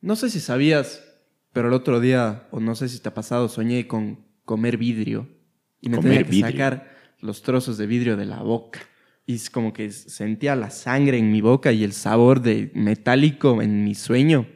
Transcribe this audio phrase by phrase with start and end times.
[0.00, 1.02] No sé si sabías,
[1.52, 5.28] pero el otro día, o no sé si te ha pasado, soñé con comer vidrio.
[5.80, 6.50] Y me Comer tenía que vidrio.
[6.50, 8.80] sacar los trozos de vidrio de la boca.
[9.26, 13.62] Y es como que sentía la sangre en mi boca y el sabor de metálico
[13.62, 14.46] en mi sueño.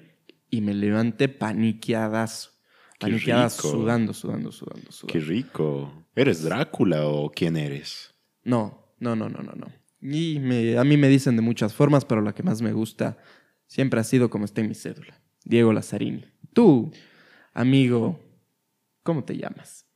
[0.51, 2.51] Y me levanté paniqueadazo.
[2.99, 5.13] Paniqueadazo, sudando, sudando, sudando, sudando.
[5.13, 6.07] Qué rico.
[6.17, 8.15] ¿Eres Drácula o quién eres?
[8.45, 9.67] No, no, no, no, no, no.
[10.01, 13.19] Y me- a mí me dicen de muchas formas, pero la que más me gusta
[13.67, 15.21] siempre ha sido como está en mi cédula.
[15.45, 16.25] Diego Lazzarini.
[16.53, 16.91] Tú,
[17.53, 18.21] amigo,
[19.03, 19.87] ¿cómo te llamas?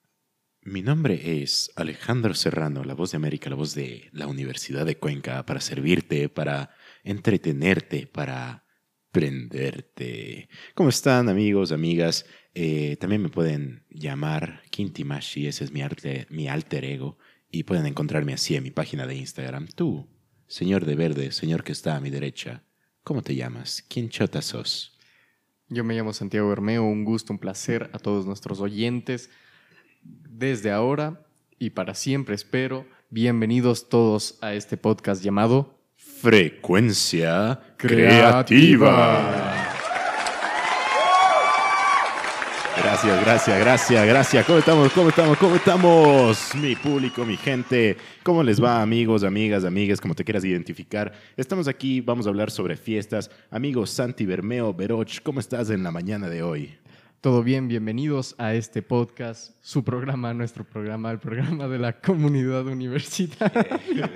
[0.61, 4.99] Mi nombre es Alejandro Serrano, la voz de América, la voz de la Universidad de
[4.99, 8.67] Cuenca, para servirte, para entretenerte, para
[9.11, 10.51] prenderte.
[10.75, 12.27] ¿Cómo están amigos, amigas?
[12.53, 15.81] Eh, también me pueden llamar Kintimashi, ese es mi,
[16.29, 17.17] mi alter ego,
[17.51, 19.69] y pueden encontrarme así en mi página de Instagram.
[19.69, 20.11] Tú,
[20.47, 22.65] señor de verde, señor que está a mi derecha,
[23.03, 23.83] ¿cómo te llamas?
[23.89, 24.98] ¿Quién chota sos?
[25.71, 29.29] Yo me llamo Santiago Bermeo, un gusto, un placer a todos nuestros oyentes.
[30.03, 31.21] Desde ahora
[31.59, 39.58] y para siempre espero, bienvenidos todos a este podcast llamado Frecuencia Creativa.
[43.01, 44.45] Gracias, gracias, gracias, gracias.
[44.45, 44.93] ¿Cómo estamos?
[44.93, 45.39] ¿Cómo estamos?
[45.39, 46.55] ¿Cómo estamos?
[46.57, 47.97] Mi público, mi gente.
[48.25, 51.13] ¿Cómo les va, amigos, amigas, amigas, como te quieras identificar?
[51.37, 53.31] Estamos aquí, vamos a hablar sobre fiestas.
[53.53, 56.77] Amigos Santi Bermeo, Beroch, ¿cómo estás en la mañana de hoy?
[57.21, 62.67] Todo bien, bienvenidos a este podcast, su programa, nuestro programa, el programa de la comunidad
[62.67, 64.11] universitaria.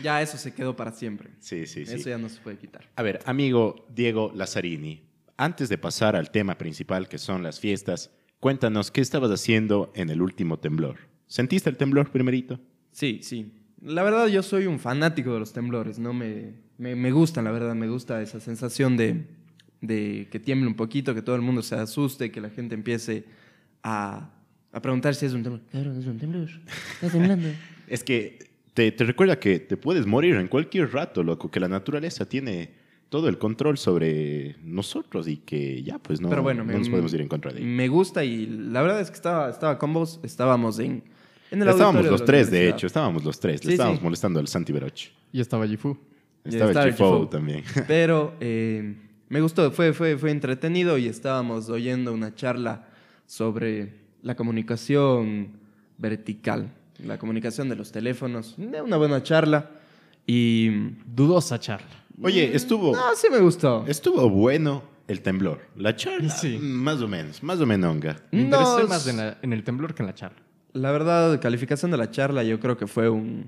[0.00, 1.30] Ya eso se quedó para siempre.
[1.40, 1.94] Sí, sí, sí.
[1.94, 2.88] Eso ya no se puede quitar.
[2.94, 5.09] A ver, amigo Diego Lazzarini,
[5.40, 8.10] antes de pasar al tema principal que son las fiestas,
[8.40, 10.96] cuéntanos qué estabas haciendo en el último temblor.
[11.28, 12.60] ¿Sentiste el temblor primerito?
[12.92, 13.50] Sí, sí.
[13.80, 16.12] La verdad yo soy un fanático de los temblores, ¿no?
[16.12, 19.28] Me, me, me gustan, la verdad, me gusta esa sensación de,
[19.80, 23.24] de que tiemble un poquito, que todo el mundo se asuste, que la gente empiece
[23.82, 24.34] a,
[24.72, 25.62] a preguntar si es un temblor.
[25.72, 26.50] Cabrón, es un temblor.
[26.94, 27.48] Está temblando.
[27.88, 28.38] Es que
[28.74, 32.79] te, te recuerda que te puedes morir en cualquier rato, loco, que la naturaleza tiene
[33.10, 36.88] todo el control sobre nosotros y que ya, pues no, Pero bueno, no me- nos
[36.88, 37.68] podemos ir en contra de ello.
[37.68, 41.02] Me gusta y la verdad es que estaba, estaba con vos, estábamos en,
[41.50, 43.62] en el Estábamos los tres, de hecho, estábamos los tres.
[43.64, 44.04] Le estábamos sí.
[44.04, 45.08] molestando al Santi Beroch.
[45.32, 45.98] y estaba Yifu.
[46.44, 47.28] Ya Estaba, estaba Chifo.
[47.28, 47.64] también.
[47.86, 48.94] Pero eh,
[49.28, 52.88] me gustó, fue, fue, fue entretenido y estábamos oyendo una charla
[53.26, 55.48] sobre la comunicación
[55.98, 56.72] vertical,
[57.04, 58.56] la comunicación de los teléfonos.
[58.56, 59.70] Una buena charla
[60.26, 60.70] y...
[61.06, 61.88] Dudosa charla.
[62.22, 63.84] Oye, estuvo, No, sí me gustó.
[63.86, 65.60] estuvo bueno el temblor.
[65.76, 66.58] La charla, Sí.
[66.60, 67.94] más o menos, más o menos.
[67.96, 70.38] Me No, interesé es- más en, la- en el temblor que en la charla.
[70.72, 73.46] La verdad, calificación de la charla yo creo que fue un,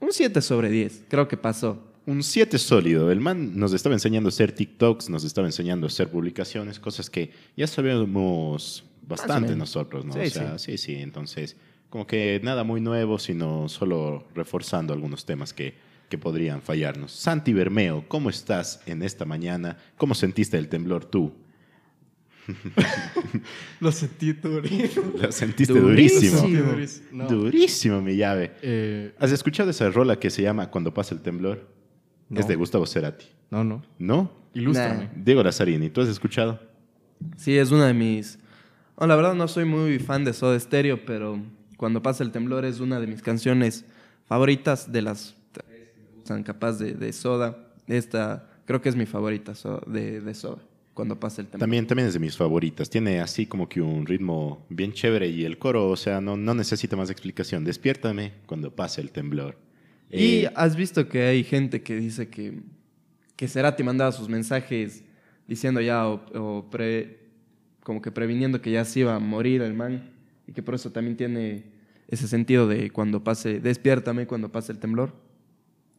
[0.00, 1.04] un 7 sobre 10.
[1.08, 1.82] Creo que pasó.
[2.06, 3.10] Un 7 sólido.
[3.10, 7.10] El man nos estaba enseñando a hacer TikToks, nos estaba enseñando a hacer publicaciones, cosas
[7.10, 10.12] que ya sabemos bastante nosotros, ¿no?
[10.14, 10.78] Sí, o sea, sí.
[10.78, 11.56] sí, Entonces,
[11.90, 15.74] como que nada muy nuevo, sino solo reforzando algunos temas que,
[16.08, 17.12] que podrían fallarnos.
[17.12, 19.76] Santi Bermeo, ¿cómo estás en esta mañana?
[19.96, 21.32] ¿Cómo sentiste el temblor tú?
[23.80, 25.12] Lo sentí durísimo.
[25.20, 26.40] Lo sentiste Durísimo.
[26.42, 26.70] durísimo.
[26.72, 27.06] Durísimo.
[27.12, 27.26] No.
[27.28, 28.52] Durísimo, mi llave.
[28.62, 31.68] Eh, ¿Has escuchado esa rola que se llama Cuando pasa el temblor?
[32.28, 32.40] No.
[32.40, 33.26] Es de Gustavo Cerati.
[33.50, 33.82] no, no.
[33.98, 34.32] ¿No?
[34.54, 35.10] Ilústrame.
[35.14, 36.58] Diego Lazzarini, ¿tú has escuchado?
[37.36, 38.38] Sí, es una de mis...
[38.96, 41.38] Bueno, la verdad no soy muy fan de Soda Stereo, pero
[41.76, 43.84] Cuando pasa el temblor es una de mis canciones
[44.24, 45.34] favoritas de las
[46.42, 47.56] capaz de, de Soda.
[47.86, 50.62] Esta creo que es mi favorita so- de, de Soda,
[50.94, 51.60] Cuando pasa el temblor.
[51.60, 52.90] También, también es de mis favoritas.
[52.90, 56.54] Tiene así como que un ritmo bien chévere y el coro, o sea, no, no
[56.54, 57.64] necesita más explicación.
[57.64, 59.56] Despiértame cuando pase el temblor.
[60.10, 62.60] Y Eh, has visto que hay gente que dice que,
[63.36, 65.02] que Cerati mandaba sus mensajes
[65.48, 67.18] diciendo ya o, o pre-
[67.82, 70.10] como que previniendo que ya se iba a morir el man
[70.48, 71.64] y que por eso también tiene
[72.08, 75.12] ese sentido de cuando pase, despiértame cuando pase el temblor.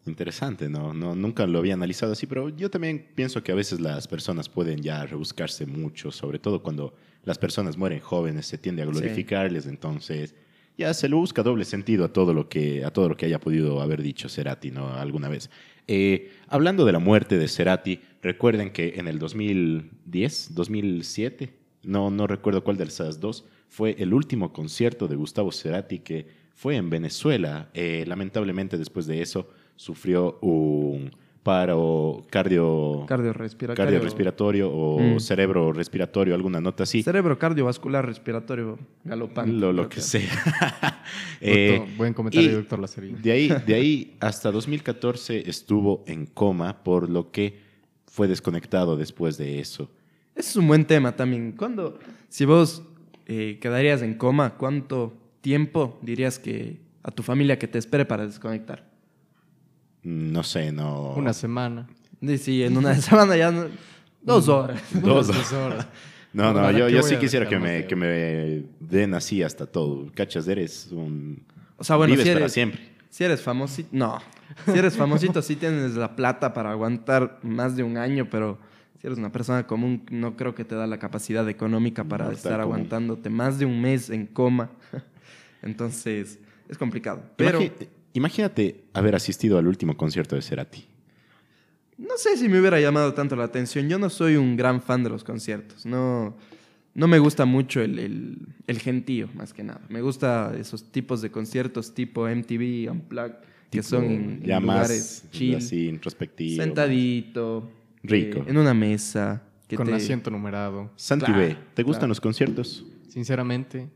[0.07, 0.93] Interesante, ¿no?
[0.93, 4.49] no nunca lo había analizado así, pero yo también pienso que a veces las personas
[4.49, 6.93] pueden ya rebuscarse mucho, sobre todo cuando
[7.23, 8.91] las personas mueren jóvenes, se tiende a Sí.
[8.91, 10.33] glorificarles, entonces
[10.77, 13.39] ya se lo busca doble sentido a todo lo que, a todo lo que haya
[13.39, 14.93] podido haber dicho Cerati ¿no?
[14.93, 15.49] alguna vez.
[15.87, 21.53] Eh, hablando de la muerte de Cerati, recuerden que en el 2010, 2007,
[21.83, 26.27] no, no recuerdo cuál de esas dos, fue el último concierto de Gustavo Cerati que
[26.53, 27.69] fue en Venezuela.
[27.73, 31.11] Eh, lamentablemente después de eso sufrió un
[31.43, 33.85] paro cardio, Cardiorrespiratorio.
[33.85, 35.19] cardiorrespiratorio o Mm.
[35.21, 37.03] cerebro respiratorio, alguna nota así.
[37.03, 39.53] Cerebro cardiovascular respiratorio galopante.
[39.53, 40.27] Lo, lo que sea.
[41.39, 43.17] Eh, Doctor, buen comentario, y- doctor Lacerino.
[43.21, 47.59] de ahí, de ahí hasta 2014 estuvo en coma, por lo que
[48.07, 49.89] fue desconectado después de eso?
[50.35, 51.53] Ese es un buen tema también.
[51.53, 51.97] ¿Cuándo,
[52.27, 52.83] si vos
[53.25, 58.25] eh, quedarías en coma, cuánto tiempo dirías que a tu familia que te espere para
[58.25, 58.83] desconectar?
[60.07, 61.11] No sé, no.
[61.17, 61.85] Una semana.
[62.21, 63.51] Sí, sí, en una semana ya...
[63.51, 63.65] no-
[64.21, 64.81] dos horas.
[64.93, 65.29] Dos.
[65.53, 65.85] Horas.
[66.31, 70.09] No, no, ¿Para yo, yo sí quisiera que me, que me den así hasta todo.
[70.15, 71.43] Cachas, eres un...
[71.77, 72.79] O sea, bueno, Vives si para siempre.
[73.09, 73.89] si eres famosito...
[73.91, 74.17] No.
[74.65, 78.57] Si eres famosito, sí tienes la plata para aguantar más de un año, pero
[79.01, 82.53] si eres una persona común, no creo que te da la capacidad económica para estar
[82.53, 82.61] común.
[82.63, 84.69] aguantándote más de un mes en coma.
[85.61, 86.39] Entonces,
[86.69, 87.23] es complicado.
[87.35, 87.59] Pero...
[88.13, 90.85] imagínate haber asistido al último concierto de Cerati.
[91.97, 93.89] No sé si me hubiera llamado tanto la atención.
[93.89, 95.85] Yo no soy un gran fan de los conciertos.
[95.85, 96.35] No,
[96.93, 98.37] no me gusta mucho el, el,
[98.67, 99.81] el gentío, más que nada.
[99.89, 103.35] Me gusta esos tipos de conciertos tipo MTV, Unplugged,
[103.71, 106.61] que son en, ya en lugares más chill, así introspectivo.
[106.63, 107.71] sentadito,
[108.03, 108.39] Rico.
[108.39, 109.43] eh, en una mesa.
[109.67, 110.91] Que Con te- asiento numerado.
[110.95, 112.07] Santi Claro, B, ¿te gustan claro.
[112.09, 112.85] los conciertos?
[113.09, 113.89] Sinceramente,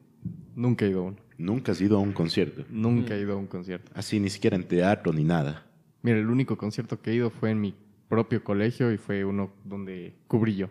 [0.54, 1.18] nunca he ido a uno.
[1.38, 2.64] Nunca has ido a un concierto.
[2.70, 3.92] Nunca he ido a un concierto.
[3.96, 5.66] Así, ni siquiera en teatro ni nada.
[6.04, 7.74] Mira, el único concierto que he ido fue en mi
[8.10, 10.68] propio colegio y fue uno donde cubrí yo.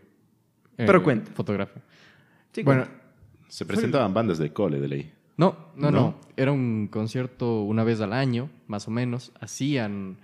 [0.77, 1.31] Eh, Pero cuenta.
[1.33, 1.83] Fotografía.
[2.53, 3.03] Sí, bueno, cuenta.
[3.49, 5.13] Se presentaban bandas de cole de ley.
[5.37, 6.01] no, no, ¿No?
[6.01, 9.33] no, Era un concierto una vez al año, más o menos.
[9.41, 10.19] Hacían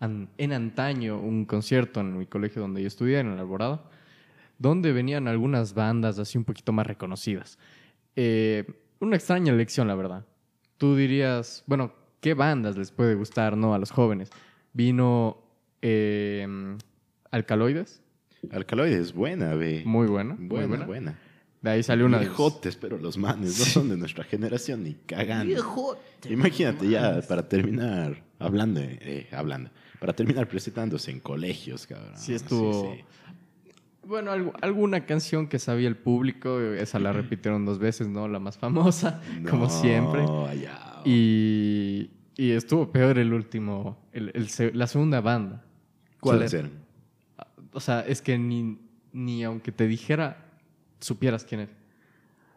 [0.00, 3.84] an- en antaño un concierto en mi colegio donde yo estudié, en el Alborada,
[4.58, 7.58] donde venían algunas bandas así un poquito más reconocidas.
[8.16, 8.64] Eh,
[9.00, 10.24] una extraña elección, la verdad.
[10.78, 14.30] Tú dirías, bueno, ¿qué bandas les puede gustar no a los jóvenes?
[14.72, 15.42] Vino
[15.82, 16.46] eh,
[17.30, 18.02] Alcaloides,
[18.50, 19.82] Alcaloide es buena, ve.
[19.84, 20.86] muy buena, muy buena, buena.
[20.86, 21.18] buena.
[21.62, 24.94] De ahí salió una de Viejotes, pero los manes no son de nuestra generación ni
[24.94, 25.54] cagando.
[26.28, 32.16] Imagínate ya, para terminar hablando, eh, hablando, para terminar presentándose en colegios, cabrón.
[32.16, 32.96] Sí, estuvo.
[34.06, 38.28] Bueno, algu- alguna canción que sabía el público, esa la repitieron dos veces, ¿no?
[38.28, 39.20] La más famosa,
[39.50, 40.22] como siempre.
[40.48, 41.00] allá.
[41.04, 45.64] Y, y estuvo peor el último, el- el la segunda banda.
[46.20, 46.50] ¿Cuál es?
[46.52, 46.70] ser.
[47.72, 48.78] O sea, es que ni,
[49.12, 50.46] ni aunque te dijera,
[51.00, 51.68] supieras quién es.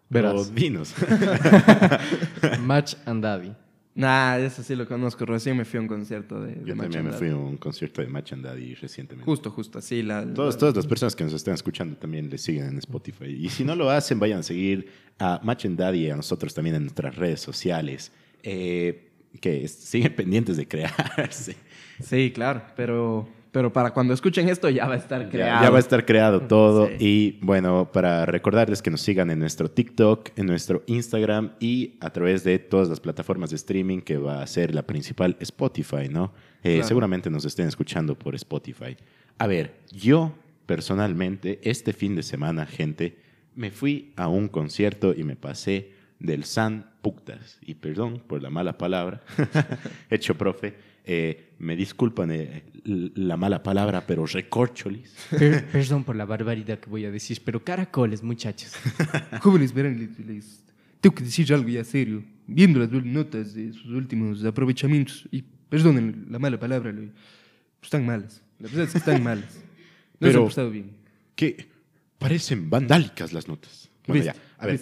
[0.10, 0.96] Verás, Los vinos.
[2.62, 3.54] Match and Daddy.
[4.00, 5.25] Nah, eso sí lo conozco.
[5.25, 8.01] Recién me fui a un concierto de, de Yo también me fui a un concierto
[8.01, 9.25] de Match and Daddy recientemente.
[9.25, 10.01] Justo, justo, así.
[10.01, 13.25] La, Todas, la- todas las personas que nos están escuchando también le siguen en Spotify.
[13.25, 14.88] Y si no lo hacen, vayan a seguir
[15.19, 18.12] a Match and Daddy y a nosotros también en nuestras redes sociales.
[18.44, 19.06] eh,
[19.42, 21.56] que siguen pendientes de crearse.
[22.01, 25.63] Sí, claro, pero, pero para cuando escuchen esto ya va a estar creado.
[25.63, 26.88] ya va a estar creado todo.
[26.88, 26.94] Sí.
[27.00, 32.12] Y bueno, para recordarles que nos sigan en nuestro TikTok, en nuestro Instagram y a
[32.12, 36.34] través de todas las plataformas de streaming que va a ser la principal Spotify, ¿no?
[36.63, 36.88] Eh, Claro.
[36.88, 38.96] Seguramente nos estén escuchando por Spotify.
[39.38, 40.36] A ver, yo
[40.66, 43.18] personalmente este fin de semana, gente,
[43.56, 47.57] me fui a un concierto y me pasé del San Puctas.
[47.62, 49.22] Y perdón por la mala palabra,
[50.10, 50.75] hecho profe.
[51.11, 55.11] Eh, me disculpan eh, la mala palabra, pero recorcholis.
[55.31, 58.73] Per- perdón por la barbaridad que voy a decir, pero caracoles, muchachos.
[59.41, 60.63] Jóvenes, verán, les, les-
[61.01, 62.23] tengo que decir algo ya serio.
[62.45, 67.09] Viendo las notas de sus últimos aprovechamientos, y perdonen la mala palabra, lo-
[67.81, 68.41] están malas.
[68.59, 69.55] La verdad es que están malas.
[70.19, 70.91] No se Pero- han portado bien.
[71.36, 71.69] que
[72.19, 73.89] parecen vandálicas las notas.
[74.05, 74.79] Bueno, ya, a ver.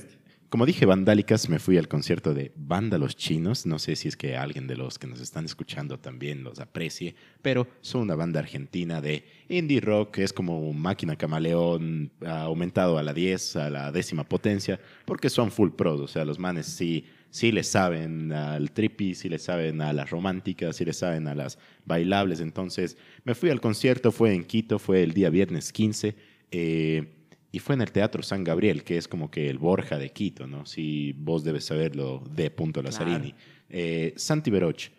[0.50, 3.66] Como dije vandálicas, me fui al concierto de Vándalos Chinos.
[3.66, 7.16] No sé si es que alguien de los que nos están escuchando también los aprecie,
[7.42, 13.04] pero son una banda argentina de indie rock que es como máquina camaleón aumentado a
[13.04, 16.00] la 10, a la décima potencia, porque son full pros.
[16.00, 20.10] O sea, los manes sí, sí le saben al trippy, sí le saben a las
[20.10, 22.40] románticas, sí le saben a las bailables.
[22.40, 26.16] Entonces, me fui al concierto, fue en Quito, fue el día viernes 15.
[26.52, 27.17] eh,
[27.58, 30.46] y fue en el Teatro San Gabriel, que es como que el Borja de Quito,
[30.46, 30.68] ¿no?
[30.68, 33.34] Si vos debes saberlo, de Punto Lazzarini.
[33.68, 34.92] Eh, Santi Veroch,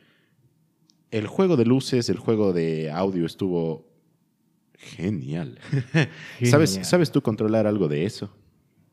[1.13, 3.87] el juego de luces, el juego de audio estuvo
[4.77, 5.61] genial.
[6.43, 6.85] ¿Sabes, Genial.
[6.85, 8.29] ¿Sabes tú controlar algo de eso?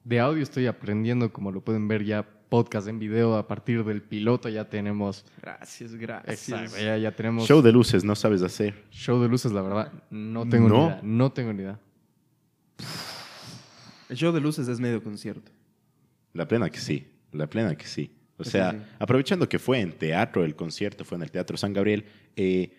[0.03, 4.03] De audio estoy aprendiendo, como lo pueden ver ya, podcast en video a partir del
[4.03, 5.25] piloto ya tenemos...
[5.41, 6.49] Gracias, gracias.
[6.49, 7.47] Exacto, ya, ya tenemos...
[7.47, 8.83] Show de luces no sabes hacer.
[8.91, 10.75] show de luces, la verdad, no tengo No.
[10.77, 10.99] ni idea.
[11.01, 11.79] No tengo ni idea.
[14.09, 15.51] El show de luces es medio concierto.
[16.33, 18.11] La plena que sí, la plena que sí.
[18.37, 22.05] O sea, aprovechando que fue en teatro, el concierto fue en el Teatro San Gabriel,
[22.35, 22.73] eh,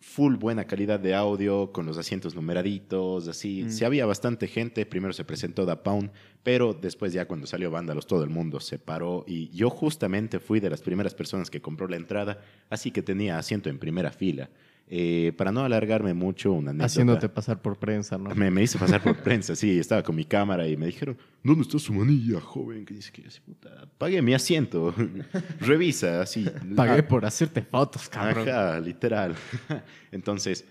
[0.00, 3.64] full buena calidad de audio, con los asientos numeraditos, así.
[3.64, 3.70] Mm.
[3.70, 6.10] Sí había bastante gente, primero se presentó Da Pound,
[6.42, 10.60] pero después ya cuando salió Vándalos todo el mundo se paró y yo justamente fui
[10.60, 14.50] de las primeras personas que compró la entrada, así que tenía asiento en primera fila.
[14.90, 16.86] Eh, para no alargarme mucho, una anécdota.
[16.86, 18.34] Haciéndote pasar por prensa, ¿no?
[18.34, 21.62] Me, me hice pasar por prensa, sí, estaba con mi cámara y me dijeron, ¿dónde
[21.62, 22.86] está su manilla, joven?
[22.86, 24.94] Que dice que puta, pague mi asiento,
[25.60, 26.46] revisa, así.
[26.74, 28.48] Pagué por hacerte fotos, cabrón.
[28.48, 29.36] Ajá, literal.
[30.10, 30.64] Entonces,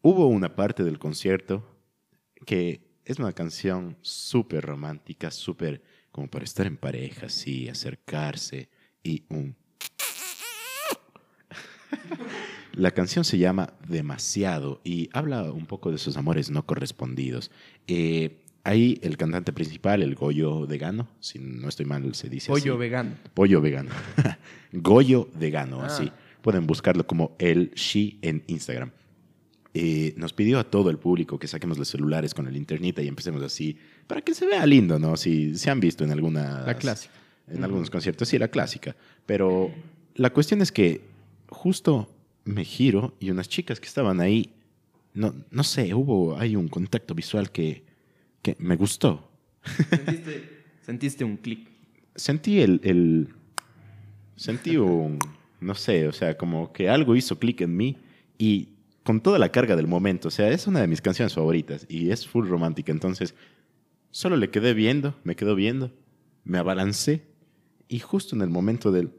[0.00, 1.66] hubo una parte del concierto
[2.46, 5.82] que es una canción súper romántica, súper
[6.12, 8.68] como para estar en pareja, así, acercarse
[9.02, 9.56] y un...
[12.74, 17.50] La canción se llama Demasiado y habla un poco de sus amores no correspondidos.
[17.86, 22.72] Eh, ahí el cantante principal, el Goyo Degano, si no estoy mal se dice Pollo
[22.74, 22.78] así.
[22.80, 23.10] vegano.
[23.34, 23.90] Pollo vegano.
[24.72, 25.86] Goyo vegano, Ah.
[25.86, 26.10] así.
[26.40, 28.90] Pueden buscarlo como el She en Instagram.
[29.74, 33.08] Eh, nos pidió a todo el público que saquemos los celulares con el internet y
[33.08, 35.16] empecemos así, para que se vea lindo, ¿no?
[35.16, 36.62] Si se han visto en alguna...
[36.66, 37.14] La clásica.
[37.48, 38.96] En algunos conciertos, sí, la clásica.
[39.24, 39.70] Pero
[40.14, 41.00] la cuestión es que
[41.48, 42.11] justo
[42.44, 44.52] me giro y unas chicas que estaban ahí,
[45.14, 47.84] no, no sé, hubo, hay un contacto visual que,
[48.42, 49.30] que me gustó.
[49.90, 51.68] Sentiste, sentiste un clic.
[52.16, 53.28] sentí el, el-
[54.36, 55.18] sentí un,
[55.60, 57.96] no sé, o sea, como que algo hizo clic en mí
[58.38, 58.70] y
[59.04, 62.10] con toda la carga del momento, o sea, es una de mis canciones favoritas y
[62.10, 63.34] es full romántica, entonces
[64.10, 65.92] solo le quedé viendo, me quedo viendo,
[66.44, 67.22] me abalancé
[67.88, 69.10] y justo en el momento del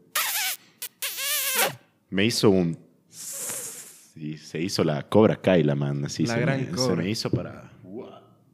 [2.10, 2.78] me hizo un
[4.16, 6.96] y se hizo la Cobra Kai la man, así La se, gran me, se cobra.
[6.96, 7.70] me hizo para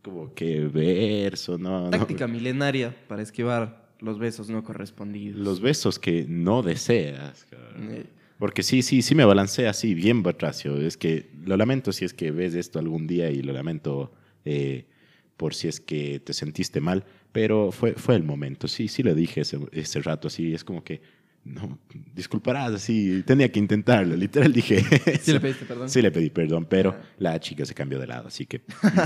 [0.03, 1.91] como que verso, no, no.
[1.91, 5.39] Táctica milenaria para esquivar los besos no correspondidos.
[5.39, 7.47] Los besos que no deseas.
[7.77, 8.07] Eh,
[8.39, 10.81] Porque sí, sí, sí me balancé así, bien batracio.
[10.81, 14.13] Es que lo lamento si es que ves esto algún día y lo lamento
[14.47, 14.87] eh,
[15.37, 18.69] por si es que te sentiste mal, pero fue, fue el momento.
[18.69, 20.55] Sí, sí lo dije ese, ese rato, así.
[20.55, 21.03] Es como que,
[21.45, 21.79] no,
[22.15, 24.15] disculparás, así, tenía que intentarlo.
[24.15, 24.81] Literal dije.
[25.23, 25.89] ¿Sí le pediste perdón?
[25.89, 27.03] Sí le pedí perdón, pero Ah.
[27.19, 28.61] la chica se cambió de lado, así que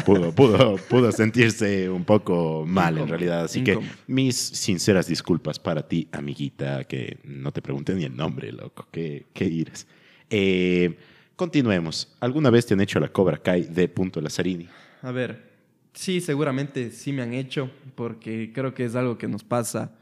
[0.05, 3.45] pudo, pudo, pudo sentirse un poco mal en realidad.
[3.45, 8.51] Así que mis sinceras disculpas para ti, amiguita, que no te pregunté ni el nombre,
[8.53, 8.89] loco.
[8.91, 9.87] ¿Qué, qué ires?
[10.31, 10.97] Eh,
[11.37, 12.15] continuemos.
[12.21, 14.69] ¿Alguna vez te han hecho la Cobra Kai de Punto Lazzarini?
[15.03, 15.51] A ver,
[15.93, 19.93] sí, seguramente sí me han hecho, porque creo que es algo que nos pasa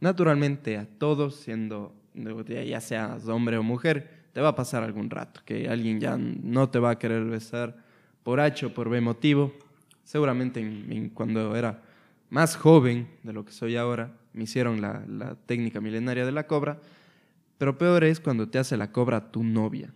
[0.00, 5.40] naturalmente a todos, siendo ya seas hombre o mujer, te va a pasar algún rato,
[5.44, 7.76] que alguien ya no te va a querer besar
[8.22, 9.52] por H o por B motivo.
[10.04, 11.82] Seguramente en- en cuando era
[12.30, 16.46] más joven de lo que soy ahora, me hicieron la, la técnica milenaria de la
[16.46, 16.78] cobra,
[17.58, 19.92] pero peor es cuando te hace la cobra tu novia.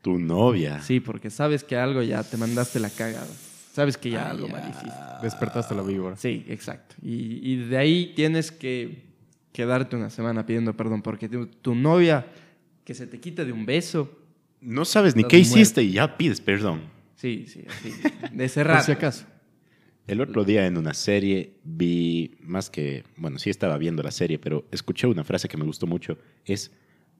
[0.00, 0.80] Tu novia.
[0.82, 3.26] Sí, porque sabes que algo ya te mandaste la cagada.
[3.72, 4.98] Sabes que ya algo mal hiciste.
[5.22, 6.16] Despertaste la víbora.
[6.16, 6.96] Sí, exacto.
[7.02, 9.11] Y, y de ahí tienes que
[9.52, 12.26] quedarte una semana pidiendo perdón, porque tu, tu novia
[12.84, 14.18] que se te quite de un beso.
[14.60, 15.58] No sabes ni qué muerto.
[15.58, 16.82] hiciste y ya pides perdón.
[17.16, 17.90] Sí, sí, así.
[18.32, 18.82] De Por cerrar.
[18.82, 19.26] si acaso.
[20.08, 24.38] El otro día en una serie vi, más que, bueno, sí estaba viendo la serie,
[24.38, 26.18] pero escuché una frase que me gustó mucho.
[26.44, 26.72] Es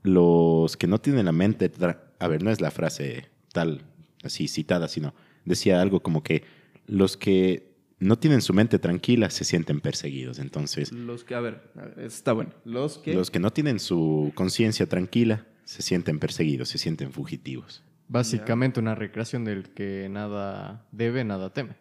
[0.02, 1.70] los que no tienen la mente,
[2.18, 3.82] a ver, no es la frase tal,
[4.24, 6.42] así citada, sino decía algo como que
[6.86, 7.71] los que
[8.02, 10.38] no tienen su mente tranquila se sienten perseguidos.
[10.38, 12.50] Entonces, Los que, a ver, a ver, está bueno.
[12.64, 13.14] Los que.
[13.14, 17.82] los que no tienen su conciencia tranquila se sienten perseguidos, se sienten fugitivos.
[18.08, 21.76] Básicamente una recreación del que nada debe, nada teme.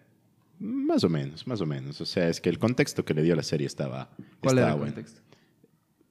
[0.60, 2.00] Más o menos, más o menos.
[2.02, 4.70] O sea, es que el contexto que le dio la serie estaba, ¿Cuál estaba era
[4.74, 4.94] el bueno.
[4.94, 5.22] contexto?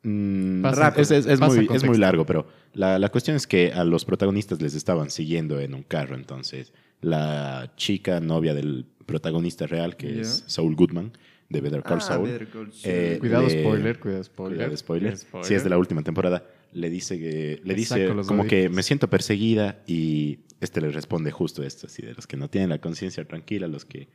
[0.03, 0.65] Mm,
[0.97, 1.87] es, es- es pasa muy, es contexto.
[1.87, 5.75] muy largo, pero la, la cuestión es que a los protagonistas les estaban siguiendo en
[5.75, 6.15] un carro.
[6.17, 11.13] Entonces, la chica novia del protagonista real, que es Saul Goodman,
[11.49, 12.29] de Better Call Ah, Saul.
[12.31, 12.95] Better Call Saul.
[12.95, 14.57] eh, Cuidado, le- spoiler, cuidado, spoiler.
[14.59, 15.17] Cuidado, spoiler.
[15.17, 15.47] Spoiler.
[15.49, 19.11] Si es de la última temporada, le dice que le dice como que me siento
[19.11, 23.25] perseguida y este le responde justo esto, así de los que no tienen la conciencia
[23.25, 24.07] tranquila, los que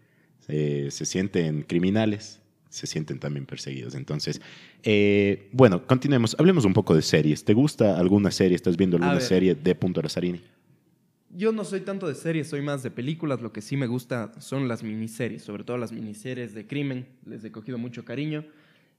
[0.47, 2.39] eh, se sienten criminales,
[2.69, 3.95] se sienten también perseguidos.
[3.95, 4.39] Entonces,
[4.83, 6.35] eh, bueno, continuemos.
[6.39, 7.43] Hablemos un poco de series.
[7.43, 8.55] ¿Te gusta alguna serie?
[8.55, 10.41] ¿Estás viendo alguna serie de Punto Lazzarini?
[11.37, 13.41] Yo no soy tanto de series, soy más de películas.
[13.41, 17.07] Lo que sí me gusta son las miniseries, sobre todo las miniseries de crimen.
[17.25, 18.45] Les he cogido mucho cariño.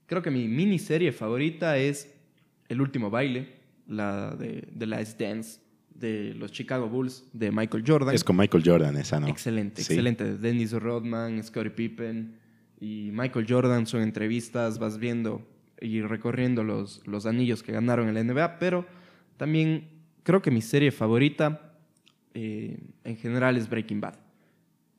[0.05, 2.13] Creo que mi miniserie favorita es
[2.69, 3.53] El último baile,
[3.87, 5.61] la de The Last Dance
[5.95, 8.13] de los Chicago Bulls de Michael Jordan.
[8.13, 9.27] Es con Michael Jordan esa, ¿no?
[9.27, 9.93] Excelente, Sí.
[9.93, 10.37] excelente.
[10.37, 12.35] Dennis Rodman, Scottie Pippen
[12.79, 15.41] y Michael Jordan son entrevistas, vas viendo
[15.81, 18.85] y recorriendo los, los anillos que ganaron en la NBA, pero
[19.37, 19.87] también
[20.23, 21.66] creo que mi serie favorita
[22.37, 24.15] eh, en general es Breaking Bad.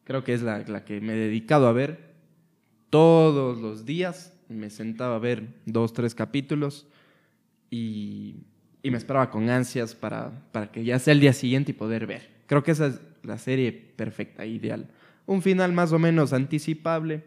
[0.04, 2.14] Creo que es la, la que me he dedicado a ver
[2.90, 4.32] todos los días.
[4.48, 6.88] Me sentaba a ver dos, tres capítulos
[7.70, 8.44] y,
[8.82, 11.74] y y me esperaba con ansias para, para que ya sea el día siguiente y
[11.74, 12.28] poder ver.
[12.46, 14.88] Creo que esa es la serie perfecta, ideal.
[15.26, 17.22] Un final más o menos anticipable,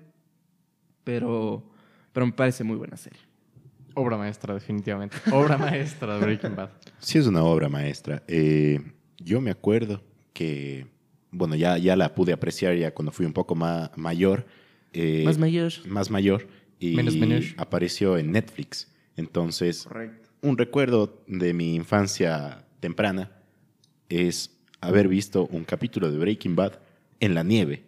[1.03, 1.63] pero,
[2.11, 3.19] pero me parece muy buena serie.
[3.93, 5.17] Obra maestra, definitivamente.
[5.31, 6.69] Obra maestra de Breaking Bad.
[6.99, 8.23] Sí, es una obra maestra.
[8.27, 8.79] Eh,
[9.23, 10.01] yo me acuerdo
[10.33, 10.87] que,
[11.31, 14.45] bueno, ya, ya la pude apreciar ya cuando fui un poco ma- mayor.
[14.93, 15.71] eh, Más mayor.
[15.87, 16.47] Más mayor.
[16.79, 17.43] Y Menos menor.
[17.57, 18.91] apareció en Netflix.
[19.15, 20.29] Entonces, Correcto.
[20.41, 23.31] un recuerdo de mi infancia temprana
[24.09, 24.51] es
[24.81, 26.79] haber visto un capítulo de Breaking Bad
[27.19, 27.83] en la nieve.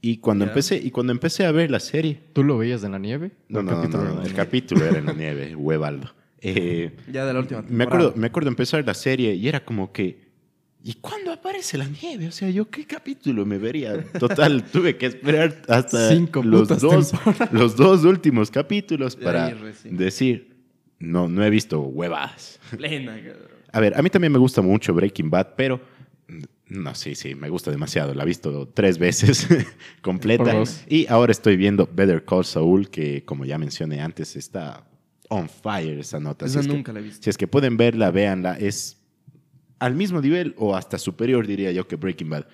[0.00, 0.52] Y cuando, Ya.
[0.52, 2.20] empecé, y cuando empecé a ver la serie...
[2.32, 3.32] ¿Tú lo veías en la nieve?
[3.48, 6.14] No, ¿O no, no, no, la el capítulo era en la nieve, huevaldo.
[6.40, 7.96] Eh, Ya de la última me, temporada.
[8.04, 10.27] acuerdo, me acuerdo empezar la serie y era como que...
[10.84, 12.28] ¿Y cuándo aparece la nieve?
[12.28, 14.02] O sea, ¿yo qué capítulo me vería?
[14.18, 17.52] Total, tuve que esperar hasta Cinco los, dos, temporadas.
[17.52, 19.54] los dos últimos capítulos para
[19.84, 20.56] decir,
[20.98, 22.60] no, no he visto huevadas.
[22.76, 23.58] Plena, cabrón.
[23.72, 25.80] A ver, a mí también me gusta mucho Breaking Bad, pero
[26.68, 28.14] no, sí, sí, me gusta demasiado.
[28.14, 29.46] La he visto tres veces
[30.02, 30.62] completa.
[30.88, 34.86] Y ahora estoy viendo Better Call Saul, que como ya mencioné antes, está
[35.28, 36.46] on fire esa nota.
[36.46, 37.22] Esa si, es nunca que, la he visto.
[37.22, 38.58] si es que pueden verla, véanla.
[38.58, 38.97] Es
[39.78, 42.46] al mismo nivel o hasta superior, diría yo, que Breaking Bad.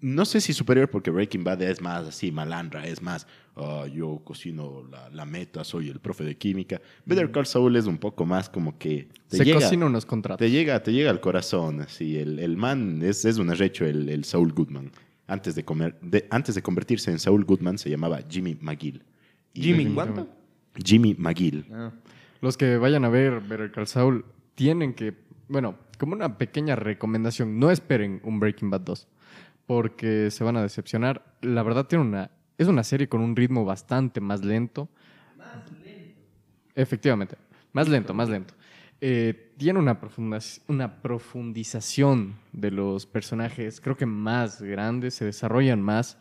[0.00, 3.26] No sé si superior porque Breaking Bad es más así, malandra, es más,
[3.56, 6.80] "Ah, yo cocino la, la meta, soy el profe de química.
[7.06, 10.38] Better Call Saul es un poco más como que te Se llega, cocina unos contratos.
[10.44, 12.18] te llega, te llega al corazón, así.
[12.18, 14.90] El, el man es, es un arrecho, el, el Saul Goodman.
[15.26, 19.02] Antes de, comer, de- antes de convertirse en Saul Goodman se llamaba Jimmy McGill.
[19.54, 20.28] Y- Jimmy, ¿cuánto?
[20.84, 21.64] Jimmy McGill.
[21.72, 21.92] Ah.
[22.42, 24.24] Los que vayan a ver Better Call Saul
[24.54, 25.14] tienen que,
[25.48, 29.08] bueno, como una pequeña recomendación, no esperen un Breaking Bad 2,
[29.66, 31.36] porque se van a decepcionar.
[31.40, 34.88] La verdad tiene una, es una serie con un ritmo bastante más lento.
[36.74, 37.36] Efectivamente,
[37.72, 38.54] más lento, más lento.
[39.00, 39.98] Eh, tiene una,
[40.68, 46.18] una profundización de los personajes, creo que más grandes, se desarrollan más.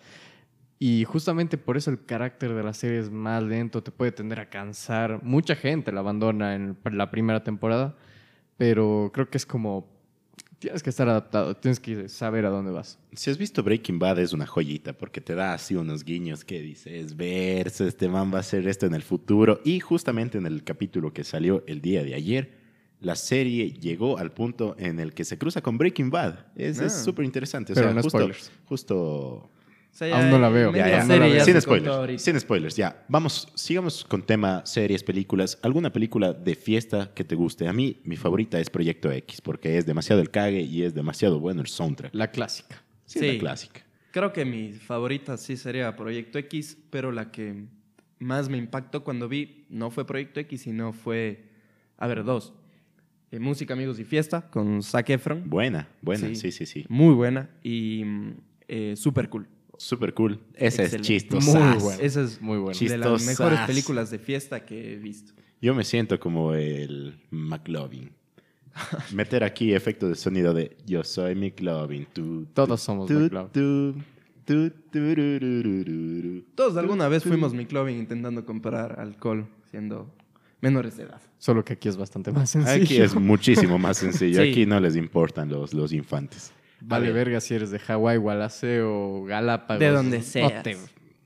[0.79, 4.39] Y justamente por eso el carácter de la serie es más lento, te puede tender
[4.41, 5.23] a cansar.
[5.23, 7.95] Mucha gente la abandona en la primera temporada,
[8.63, 9.85] pero creo que es como,
[10.59, 12.97] tienes que estar adaptado, tienes que saber a dónde vas.
[13.11, 16.61] Si has visto Breaking Bad es una joyita porque te da así unos guiños que
[16.61, 19.59] dices, verse, este man va a hacer esto en el futuro.
[19.65, 22.53] Y justamente en el capítulo que salió el día de ayer,
[23.01, 26.45] la serie llegó al punto en el que se cruza con Breaking Bad.
[26.55, 26.89] Es Ah.
[26.89, 27.73] súper interesante.
[27.73, 28.51] O Pero sea, no justo, spoilers.
[28.63, 29.51] justo
[29.93, 30.73] O sea, Aún no la veo.
[30.73, 31.05] Ya, ya.
[31.05, 32.19] serie ya sin se spoilers.
[32.19, 33.05] Sin spoilers, ya.
[33.07, 35.59] Vamos, sigamos con tema series, películas.
[35.61, 37.67] ¿Alguna película de fiesta que te guste?
[37.67, 41.39] A mí, mi favorita es Proyecto X, porque es demasiado el cague y es demasiado
[41.39, 42.15] bueno el soundtrack.
[42.15, 42.81] La clásica.
[43.05, 43.81] Sí, la clásica.
[44.09, 47.65] Creo que mi favorita sí sería Proyecto X, pero la que
[48.17, 51.43] más me impactó cuando vi no fue Proyecto X, sino fue,
[51.97, 52.55] a ver, dos.
[53.29, 55.47] Eh, Música, Amigos y Fiesta con Zac Efron.
[55.47, 56.35] Buena, buena, Sí.
[56.35, 56.85] sí, sí, sí.
[56.89, 58.31] Muy buena y mm,
[58.67, 59.47] eh, super cool.
[59.83, 60.39] Súper cool.
[60.55, 61.07] Esa es Excelente.
[61.07, 61.59] chistosa.
[61.59, 62.01] Muy buena.
[62.01, 62.79] Esa es Muy buena.
[62.79, 63.27] Chis- de las Chistosas.
[63.39, 65.33] mejores películas de fiesta que he visto.
[65.61, 68.11] Yo me siento como el McLovin.
[69.13, 72.07] Meter aquí efecto de sonido de Yo soy McLovin.
[72.53, 74.03] Todos somos tu, McLovin.
[76.55, 80.13] Todos alguna vez fuimos McLovin intentando comprar alcohol siendo
[80.61, 81.21] menores de edad.
[81.37, 82.83] Solo que aquí es bastante más sencillo.
[82.83, 84.41] Aquí es muchísimo más sencillo.
[84.43, 84.49] Sí.
[84.51, 86.51] Aquí no les importan los, los infantes.
[86.85, 88.91] Vale verga si eres de Hawái, Gualaceo
[89.21, 89.79] o Galápagos.
[89.79, 90.63] De donde seas.
[90.63, 90.77] te-